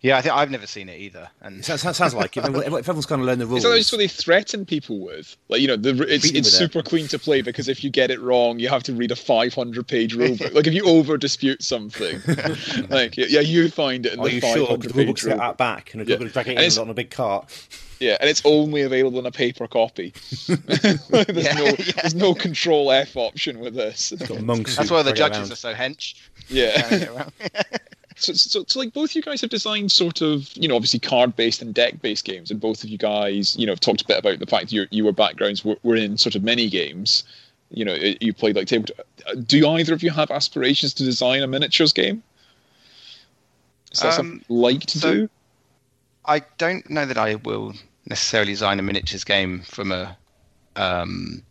[0.04, 1.30] Yeah, I think I've never seen it either.
[1.40, 2.44] And It sounds, sounds like it.
[2.44, 3.64] If everyone's kind of learned the rules.
[3.64, 5.34] Is that just what they threaten people with?
[5.48, 6.50] Like, you know, the, it's, it's with it.
[6.50, 9.16] super clean to play because if you get it wrong, you have to read a
[9.16, 10.52] 500 page rulebook.
[10.52, 12.20] like, if you over dispute something,
[12.90, 14.50] like, yeah, you find it in Are the you sure?
[14.50, 15.40] 'Cause 500 The page rulebook's set rulebook.
[15.40, 16.08] out back, and Yeah.
[16.10, 17.50] you're going to drag it And in it's- on a big cart.
[17.98, 20.12] Yeah, and it's only available in a paper copy.
[20.48, 21.74] there's, Yeah, no, yeah.
[22.02, 24.12] there's no control F option with this.
[24.28, 24.76] Got monks.
[24.76, 25.52] that's why the judges around.
[25.52, 26.14] are so hench.
[26.48, 27.28] Yeah.
[28.16, 31.60] So, so, so, like, both you guys have designed sort of, you know, obviously card-based
[31.62, 34.38] and deck-based games, and both of you guys, you know, have talked a bit about
[34.38, 37.24] the fact you your backgrounds were, were in sort of mini games.
[37.70, 38.86] You know, you played like table.
[39.46, 42.22] Do either of you have aspirations to design a miniatures game?
[43.92, 45.30] Is that Um, something like to so- do?
[46.24, 47.74] I don't know that I will
[48.06, 50.16] necessarily design a miniatures game from a
[50.76, 51.42] um,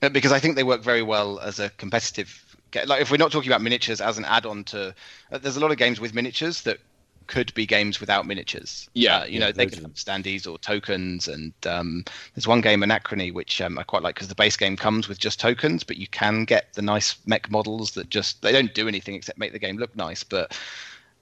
[0.00, 2.49] because I think they work very well as a competitive.
[2.74, 4.94] Like if we're not talking about miniatures as an add-on to,
[5.32, 6.78] uh, there's a lot of games with miniatures that
[7.26, 8.88] could be games without miniatures.
[8.94, 12.04] Yeah, Uh, you know they could have standees or tokens, and um,
[12.34, 15.18] there's one game Anachrony which um, I quite like because the base game comes with
[15.18, 18.88] just tokens, but you can get the nice mech models that just they don't do
[18.88, 20.58] anything except make the game look nice, but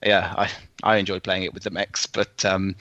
[0.03, 0.49] yeah, I
[0.83, 2.75] I enjoy playing it with the mechs, but um,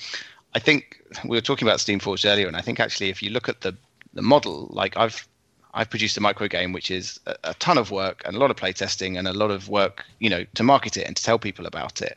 [0.55, 3.49] I think we were talking about Steamforged earlier, and I think actually if you look
[3.49, 3.77] at the
[4.15, 5.29] the model, like I've
[5.75, 8.51] I've produced a micro game which is a, a ton of work and a lot
[8.51, 11.39] of playtesting and a lot of work, you know, to market it and to tell
[11.39, 12.17] people about it,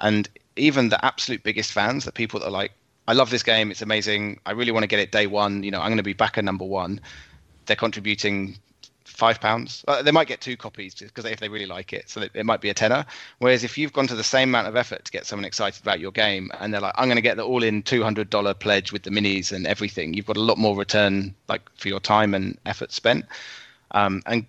[0.00, 2.72] and even the absolute biggest fans, the people that are like,
[3.06, 5.70] I love this game, it's amazing, I really want to get it day one, you
[5.70, 7.00] know, I'm going to be back at number one.
[7.66, 8.56] They're contributing
[9.04, 9.84] five pounds.
[9.86, 12.60] Uh, they might get two copies because if they really like it, so it, might
[12.60, 13.04] be a tenner.
[13.38, 16.00] Whereas if you've gone to the same amount of effort to get someone excited about
[16.00, 18.92] your game, and they're like, "I'm going to get the all-in two hundred dollar pledge
[18.92, 22.34] with the minis and everything," you've got a lot more return, like for your time
[22.34, 23.26] and effort spent.
[23.90, 24.46] Um, and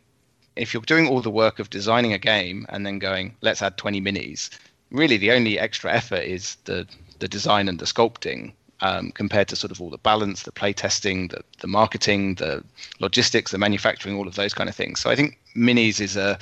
[0.55, 3.77] if you're doing all the work of designing a game and then going, "Let's add
[3.77, 4.49] 20 minis,"
[4.91, 6.87] really the only extra effort is the
[7.19, 10.73] the design and the sculpting um, compared to sort of all the balance, the play
[10.73, 12.63] testing, the, the marketing, the
[12.99, 14.99] logistics, the manufacturing, all of those kind of things.
[14.99, 16.37] So I think minis is a,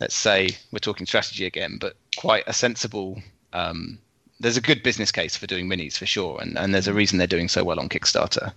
[0.00, 3.22] let's say we're talking strategy again, but quite a sensible.
[3.52, 3.98] Um,
[4.40, 7.18] there's a good business case for doing minis for sure, and, and there's a reason
[7.18, 8.52] they're doing so well on Kickstarter.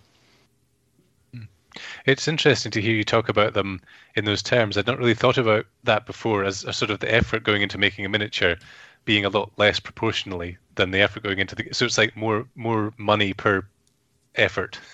[2.06, 3.82] It's interesting to hear you talk about them
[4.16, 4.78] in those terms.
[4.78, 7.78] I'd not really thought about that before as a sort of the effort going into
[7.78, 8.56] making a miniature
[9.06, 11.70] being a lot less proportionally than the effort going into the.
[11.74, 13.68] So it's like more more money per
[14.36, 14.80] effort.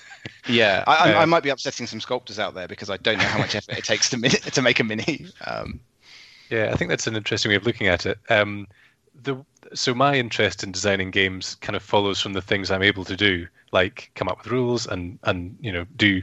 [0.46, 3.20] Yeah, I, I, Uh, I might be upsetting some sculptors out there because I don't
[3.20, 5.32] know how much effort it takes to min- to make a mini.
[5.46, 5.82] Um,
[6.50, 8.20] Yeah, I think that's an interesting way of looking at it.
[8.30, 8.68] Um,
[9.14, 9.44] the
[9.74, 13.16] so my interest in designing games kind of follows from the things I'm able to
[13.16, 16.22] do, like come up with rules and and you know do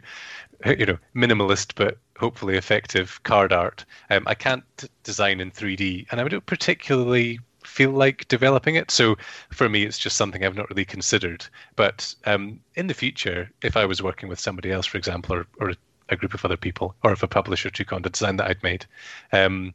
[0.67, 3.85] you know minimalist but hopefully effective card art.
[4.11, 4.65] Um, I can't
[5.05, 7.41] design in 3D, and I don't particularly
[7.79, 8.91] feel like developing it.
[8.91, 9.17] So
[9.51, 11.47] for me, it's just something I've not really considered.
[11.77, 15.47] But um, in the future, if I was working with somebody else, for example, or,
[15.61, 15.75] or
[16.09, 18.63] a group of other people, or if a publisher took on the design that I'd
[18.65, 18.85] made,
[19.33, 19.75] um,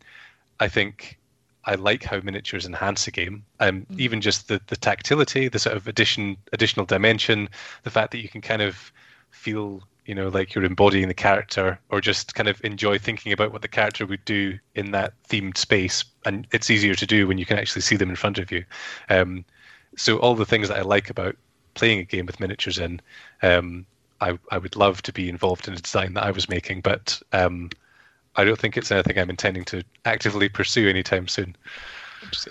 [0.59, 1.17] I think
[1.63, 3.45] I like how miniatures enhance a game.
[3.61, 7.47] Um, even just the the tactility, the sort of addition additional dimension,
[7.83, 8.91] the fact that you can kind of
[9.31, 13.51] feel you know like you're embodying the character or just kind of enjoy thinking about
[13.51, 16.03] what the character would do in that themed space.
[16.25, 18.65] And it's easier to do when you can actually see them in front of you.
[19.09, 19.45] Um,
[19.95, 21.35] so all the things that i like about
[21.73, 23.01] playing a game with miniatures in
[23.41, 23.85] um,
[24.21, 27.21] I, I would love to be involved in a design that i was making but
[27.31, 27.69] um,
[28.35, 31.55] i don't think it's anything i'm intending to actively pursue anytime soon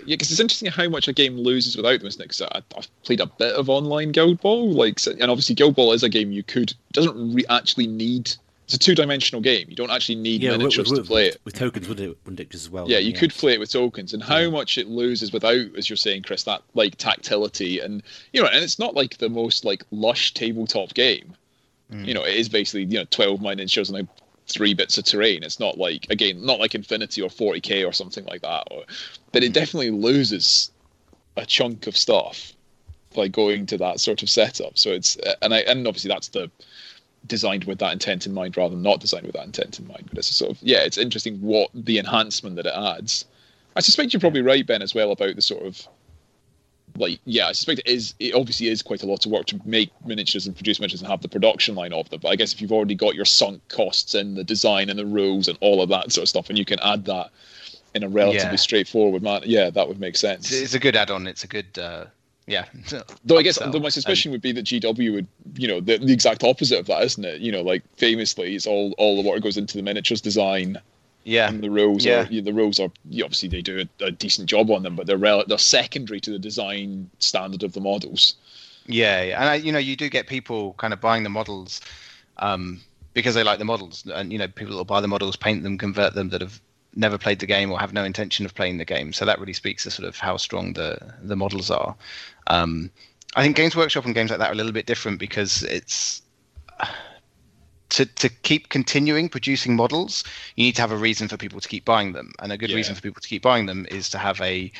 [0.05, 2.27] Yeah, because it's interesting how much a game loses without them, isn't it?
[2.29, 5.93] 'Cause I, I've played a bit of online Guild Ball, like, and obviously Guild Ball
[5.93, 8.31] is a game you could doesn't re- actually need.
[8.65, 9.65] It's a two-dimensional game.
[9.69, 11.41] You don't actually need Yeah, with, miniatures with, to play it.
[11.43, 12.89] with tokens, wouldn't it, wouldn't it, as well?
[12.89, 15.97] Yeah, you could play it with tokens, and how much it loses without, as you're
[15.97, 18.01] saying, Chris, that like tactility, and
[18.31, 21.35] you know, and it's not like the most like lush tabletop game.
[21.91, 22.05] Mm.
[22.07, 24.07] You know, it is basically you know 12 miniatures and like
[24.47, 25.43] three bits of terrain.
[25.43, 28.67] It's not like again, not like Infinity or 40k or something like that.
[28.71, 28.83] Or,
[29.31, 29.53] but it hmm.
[29.53, 30.71] definitely loses
[31.37, 32.53] a chunk of stuff
[33.15, 34.77] by going to that sort of setup.
[34.77, 36.49] So it's uh, and I and obviously that's the
[37.25, 40.05] designed with that intent in mind rather than not designed with that intent in mind.
[40.09, 43.25] But it's a sort of yeah, it's interesting what the enhancement that it adds.
[43.75, 45.87] I suspect you're probably right, Ben, as well about the sort of
[46.97, 49.59] like yeah, I suspect it is it obviously is quite a lot of work to
[49.65, 52.19] make miniatures and produce miniatures and have the production line of them.
[52.21, 55.05] But I guess if you've already got your sunk costs in the design and the
[55.05, 57.29] rules and all of that sort of stuff, and you can add that
[57.95, 58.55] in a relatively Yeah.
[58.55, 60.51] straightforward manner, yeah, that would make sense.
[60.51, 61.27] it's, a good add-on.
[61.27, 62.05] It's a good uh,
[62.47, 62.65] yeah.
[63.25, 66.11] Though I guess, though my suspicion would be that GW would, you know, the, the
[66.11, 67.41] exact opposite of that, isn't it?
[67.41, 70.77] You know, like famously, it's all all the water goes into the miniatures design,
[71.23, 72.27] yeah, and the rules Yeah.
[72.27, 72.91] are the rules are
[73.23, 76.31] obviously they do a, a decent job on them, but they're rel- they're secondary to
[76.31, 78.35] the design standard of the models.
[78.85, 81.79] Yeah, and I, you know, you do get people kind of buying the models
[82.37, 82.81] um,
[83.13, 85.63] because they like the models, and you know, people that will buy the models, paint
[85.63, 86.59] them, convert them that have
[86.95, 89.13] never played the game or have no intention of playing the game.
[89.13, 91.95] So that really speaks to sort of how strong the the models are.
[92.47, 92.91] Um,
[93.35, 96.21] I think Games Workshop and games like that are a little bit different because it's
[97.93, 100.23] to to keep continuing producing models,
[100.55, 102.69] you need to have a reason for people to keep buying them, and a good
[102.69, 102.75] Yeah.
[102.77, 104.71] reason for people to keep buying them is to have a.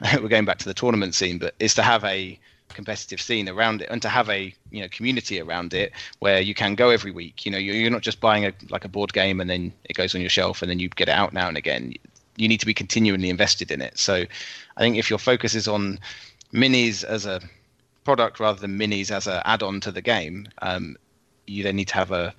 [0.20, 2.38] We're going back to the tournament scene, but is to have a
[2.72, 6.54] competitive scene around it and to have a you know community around it where you
[6.54, 7.44] can go every week.
[7.44, 9.94] You know, you're, you're not just buying a like a board game and then it
[9.94, 11.92] goes on your shelf and then you get it out now and again.
[12.36, 13.98] You need to be continually invested in it.
[13.98, 14.24] So,
[14.76, 15.98] I think if your focus is on
[16.54, 17.40] minis as a
[18.04, 20.96] product rather than minis as an add-on to the game, um,
[21.50, 22.34] you then need to have a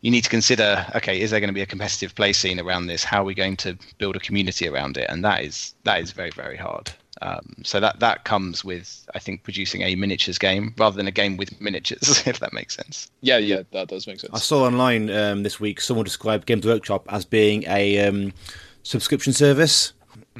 [0.00, 2.86] you need to consider okay is there going to be a competitive play scene around
[2.86, 6.00] this how are we going to build a community around it and that is that
[6.00, 6.90] is very very hard
[7.20, 11.12] um, so that that comes with i think producing a miniatures game rather than a
[11.12, 14.32] game with miniatures if that makes sense Yeah, yeah, that does make sense.
[14.32, 18.32] I saw online um, this week someone described Games Workshop as being a um,
[18.84, 19.92] subscription service.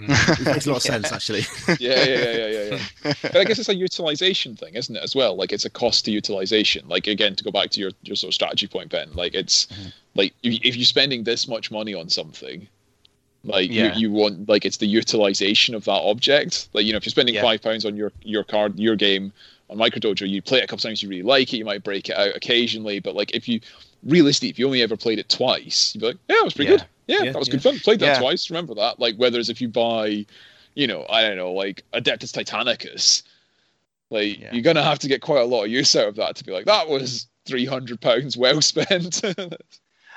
[0.07, 0.40] Mm.
[0.40, 1.40] it makes a lot of sense, actually.
[1.80, 3.12] yeah, yeah, yeah, yeah, yeah, yeah.
[3.22, 5.36] But I guess it's a utilization thing, isn't it, as well?
[5.36, 6.88] Like it's a cost to utilization.
[6.88, 9.11] Like again, to go back to your, your sort of strategy point, Ben.
[9.14, 9.88] Like it's mm-hmm.
[10.14, 12.68] like if, if you're spending this much money on something,
[13.44, 13.94] like Yeah.
[13.94, 16.68] you, you want like it's the utilization of that object.
[16.72, 17.42] Like you know, if you're spending Yeah.
[17.42, 19.32] five pounds on your your card, your game
[19.70, 22.09] on Microdojo, you play it a couple times, you really like it, you might break
[22.09, 23.01] it out occasionally.
[23.01, 23.61] But like if you
[24.05, 26.70] realistically, if you only ever played it twice, you'd be like, yeah, it was pretty
[26.70, 26.78] Yeah.
[26.78, 26.86] good.
[27.09, 27.53] Yeah, Yeah, that was yeah.
[27.53, 27.79] good fun.
[27.81, 28.19] Played that Yeah.
[28.21, 28.49] twice.
[28.51, 29.01] Remember that.
[29.01, 30.25] Like whereas if you buy
[30.75, 33.25] you know, I don't know, like Adeptus Titanicus,
[34.11, 36.45] like you're gonna have to get quite a lot of use out of that to
[36.45, 39.23] be like, that was three hundred pounds well spent.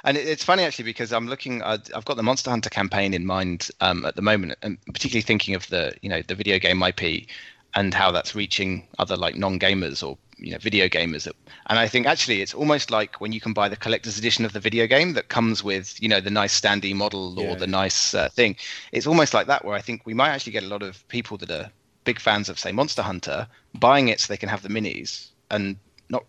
[0.03, 1.61] And it's funny actually because I'm looking.
[1.61, 5.21] I've I've got the Monster Hunter campaign in mind um, at the moment, and particularly
[5.21, 7.27] thinking of the you know the video game IP
[7.75, 11.23] and how that's reaching other like non-gamers or you know video gamers.
[11.23, 11.35] That,
[11.67, 14.53] and I think actually it's almost like when you can buy the collector's edition of
[14.53, 17.55] the video game that comes with you know the nice standee model or Yeah.
[17.55, 18.55] the nice uh, thing.
[18.91, 21.37] It's almost like that where I think we might actually get a lot of people
[21.37, 21.71] that are
[22.03, 23.47] big fans of say Monster Hunter
[23.79, 25.77] buying it so they can have the minis and
[26.09, 26.25] not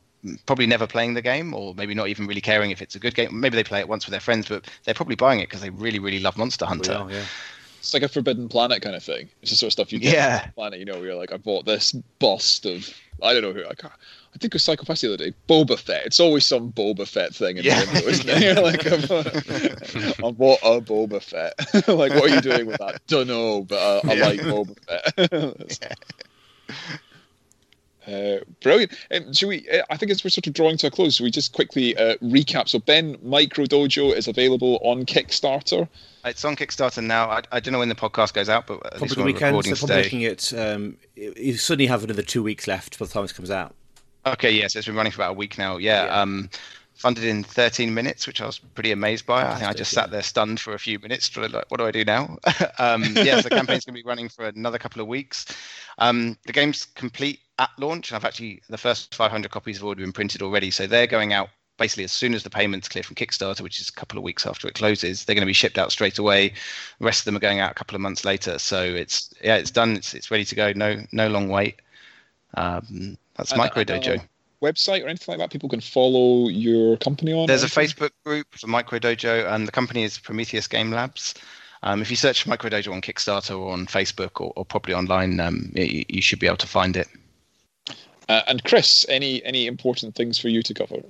[0.46, 3.14] probably never playing the game or maybe not even really caring if it's a good
[3.14, 5.62] game maybe they play it once with their friends but they're probably buying it because
[5.62, 7.24] they really really love monster hunter yeah.
[7.78, 9.28] it's like a Forbidden Planet kind of thing.
[9.40, 10.36] It's the sort of stuff you get Yeah.
[10.42, 11.90] on the planet, you know, where you're like, I bought this
[12.20, 12.88] bust of
[13.22, 15.32] I don't know who I can't, I think it was Psychopath the other day.
[15.48, 16.06] Boba Fett.
[16.06, 17.84] It's always some Boba Fett thing in Yeah.
[17.84, 18.62] the window, isn't it?
[18.62, 21.54] Like, I'm, I bought a Boba Fett.
[21.88, 23.00] like, what are you doing with that?
[23.06, 24.24] Don't know, but uh, I Yeah.
[24.26, 24.76] like Boba
[25.78, 25.98] Fett.
[28.06, 28.92] Uh, brilliant.
[29.14, 29.68] Um, should we?
[29.70, 31.96] Uh, I think as we're sort of drawing to a close, should we just quickly
[31.96, 32.68] uh, recap?
[32.68, 35.88] So, Ben Micro Dojo is available on Kickstarter.
[36.24, 38.92] it's on kickstarter now I, I don't know when the podcast goes out but at
[38.92, 40.52] Probably least the when we're weekend, recording so probably today making it.
[40.56, 43.74] Um, you you suddenly have another two weeks left by the time this comes out.
[44.26, 46.20] okay yes it's been running for about a week now yeah, Yeah.
[46.20, 46.48] um
[47.02, 49.42] funded in 13 minutes which i was pretty amazed by.
[49.42, 50.02] I think i just yeah.
[50.02, 52.38] sat there stunned for a few minutes like what do i do now?
[52.78, 55.44] Um yeah so the campaign's going to be running for another couple of weeks.
[55.98, 60.02] Um the game's complete at launch and i've actually the first 500 copies have already
[60.02, 63.16] been printed already so they're going out basically as soon as the payments clear from
[63.16, 65.24] kickstarter which is a couple of weeks after it closes.
[65.24, 66.50] They're going to be shipped out straight away.
[67.00, 69.56] The rest of them are going out a couple of months later so it's yeah
[69.56, 69.96] it's done.
[69.96, 70.72] It's, it's ready to go.
[70.72, 71.82] No no long wait.
[72.54, 74.22] Um that's And- micro dojo
[74.62, 77.46] website or anything like that people can follow your company on?
[77.46, 77.66] There's a?
[77.66, 81.34] Facebook group for Micro Dojo, and the company is Prometheus Game Labs.
[81.82, 85.40] Um, if you search Micro Dojo on Kickstarter or on Facebook or, or probably online,
[85.40, 87.08] um, you, you should be able to find it.
[88.28, 91.02] Uh, and Chris, any any important things for you to cover?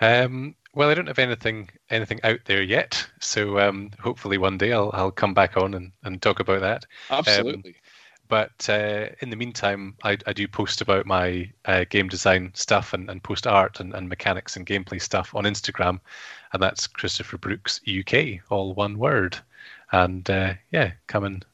[0.00, 4.72] Um, well, I don't have anything anything out there yet, so um, hopefully one day
[4.72, 6.84] I'll I'll come back on and, and talk about that.
[7.10, 7.76] Absolutely.
[8.28, 12.92] But uh, in the meantime, I, I do post about my uh, game design stuff
[12.92, 16.00] and, and post art and, and mechanics and gameplay stuff on Instagram,
[16.52, 19.38] and that's Christopher Brooks UK, all one word.
[19.92, 21.44] And uh, yeah, come and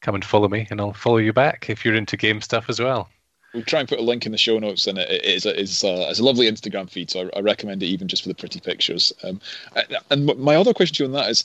[0.00, 2.80] come and follow me, and I'll follow you back if you're into game stuff as
[2.80, 3.08] well.
[3.54, 5.82] We'll try and put a link in the show notes, and it is a, is
[5.82, 7.10] a, it's a lovely Instagram feed.
[7.10, 9.12] So I, I recommend it even just for the pretty pictures.
[9.22, 9.40] Um,
[9.74, 11.44] and- and my other question to you on that is,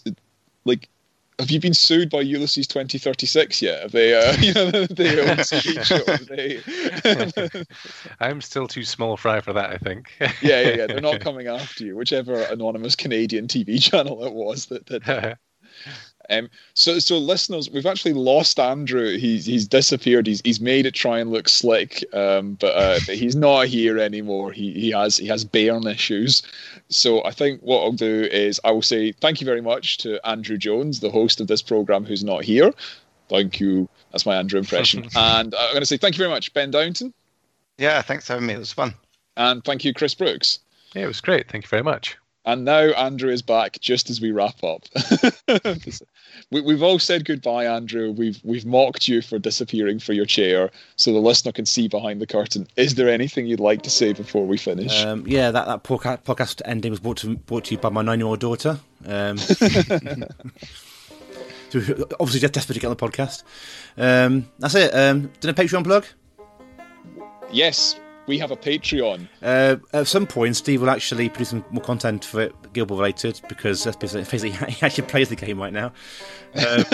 [0.66, 0.90] like,
[1.40, 3.82] have you been sued by Ulysses twenty thirty six yet?
[3.84, 5.16] Have they, uh, you know, they
[6.30, 7.64] they?
[8.20, 10.12] I'm still too small fry for that, I think.
[10.20, 10.88] yeah, yeah, yeah.
[10.88, 11.96] They're not coming after you.
[11.96, 14.86] Whichever anonymous Canadian TV channel it was that.
[14.88, 15.38] that
[16.30, 19.18] Um, so, so listeners, we've actually lost Andrew.
[19.18, 20.28] He's he's disappeared.
[20.28, 23.98] He's he's made it try and look slick, um, but, uh, but he's not here
[23.98, 24.52] anymore.
[24.52, 26.44] He he has he has bairn issues.
[26.90, 30.26] So I think what I'll do is I will say thank you very much to
[30.28, 32.74] Andrew Jones, the host of this program, who's not here.
[33.30, 33.90] Thank you.
[34.12, 35.04] That's my Andrew impression.
[35.16, 37.14] and I'm going to say thank you very much, Ben Downton,
[37.78, 38.54] Yeah, thanks for having me.
[38.54, 38.94] It was fun.
[39.38, 40.60] and thank you, Chris Brooks.
[40.94, 41.50] Yeah, it was great.
[41.50, 42.18] Thank you very much.
[42.46, 44.84] And now Andrew is back just as we wrap up.
[46.52, 48.12] we, we've all said goodbye, Andrew.
[48.12, 52.20] We've we've mocked you for disappearing for your chair, so the listener can see behind
[52.20, 52.68] the curtain.
[52.76, 55.04] Is there anything you'd like to say before we finish?
[55.06, 58.20] Um, yeah, that, that podcast ending was brought to, brought to you by my nine
[58.20, 58.80] year old daughter.
[59.06, 59.38] Um,
[61.72, 63.44] who obviously just desperate to get on the podcast.
[63.98, 64.94] Um, that's it.
[64.94, 66.06] Um, did a Patreon plug?
[67.52, 69.28] yes, we have a Patreon.
[69.42, 72.56] Uh, at some point, Steve will actually produce some more content for it,
[72.86, 74.32] Ball related, because be honest,
[74.70, 75.92] he actually plays the game right now.
[76.56, 76.86] Um,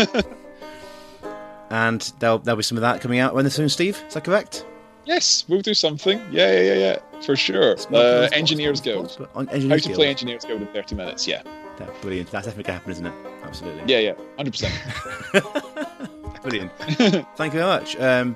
[1.70, 4.02] and there'll, there'll be some of that coming out when soon, Steve.
[4.08, 4.66] Is that correct?
[5.06, 6.20] Yes, we'll do something.
[6.32, 7.76] Yeah, yeah, yeah, yeah, for sure.
[7.92, 9.28] Uh, Engineers Guild.
[9.34, 9.96] on How to Guild.
[9.96, 11.28] play Engineers Guild in 30 minutes.
[11.28, 11.42] Yeah,
[11.80, 12.30] Yeah, brilliant.
[12.30, 13.14] That's definitely going to happen, isn't it?
[13.44, 13.84] Absolutely.
[13.92, 16.16] yeah, yeah, 100%.
[16.44, 16.72] Brilliant.
[17.36, 18.00] Thank you very much.
[18.00, 18.36] Um,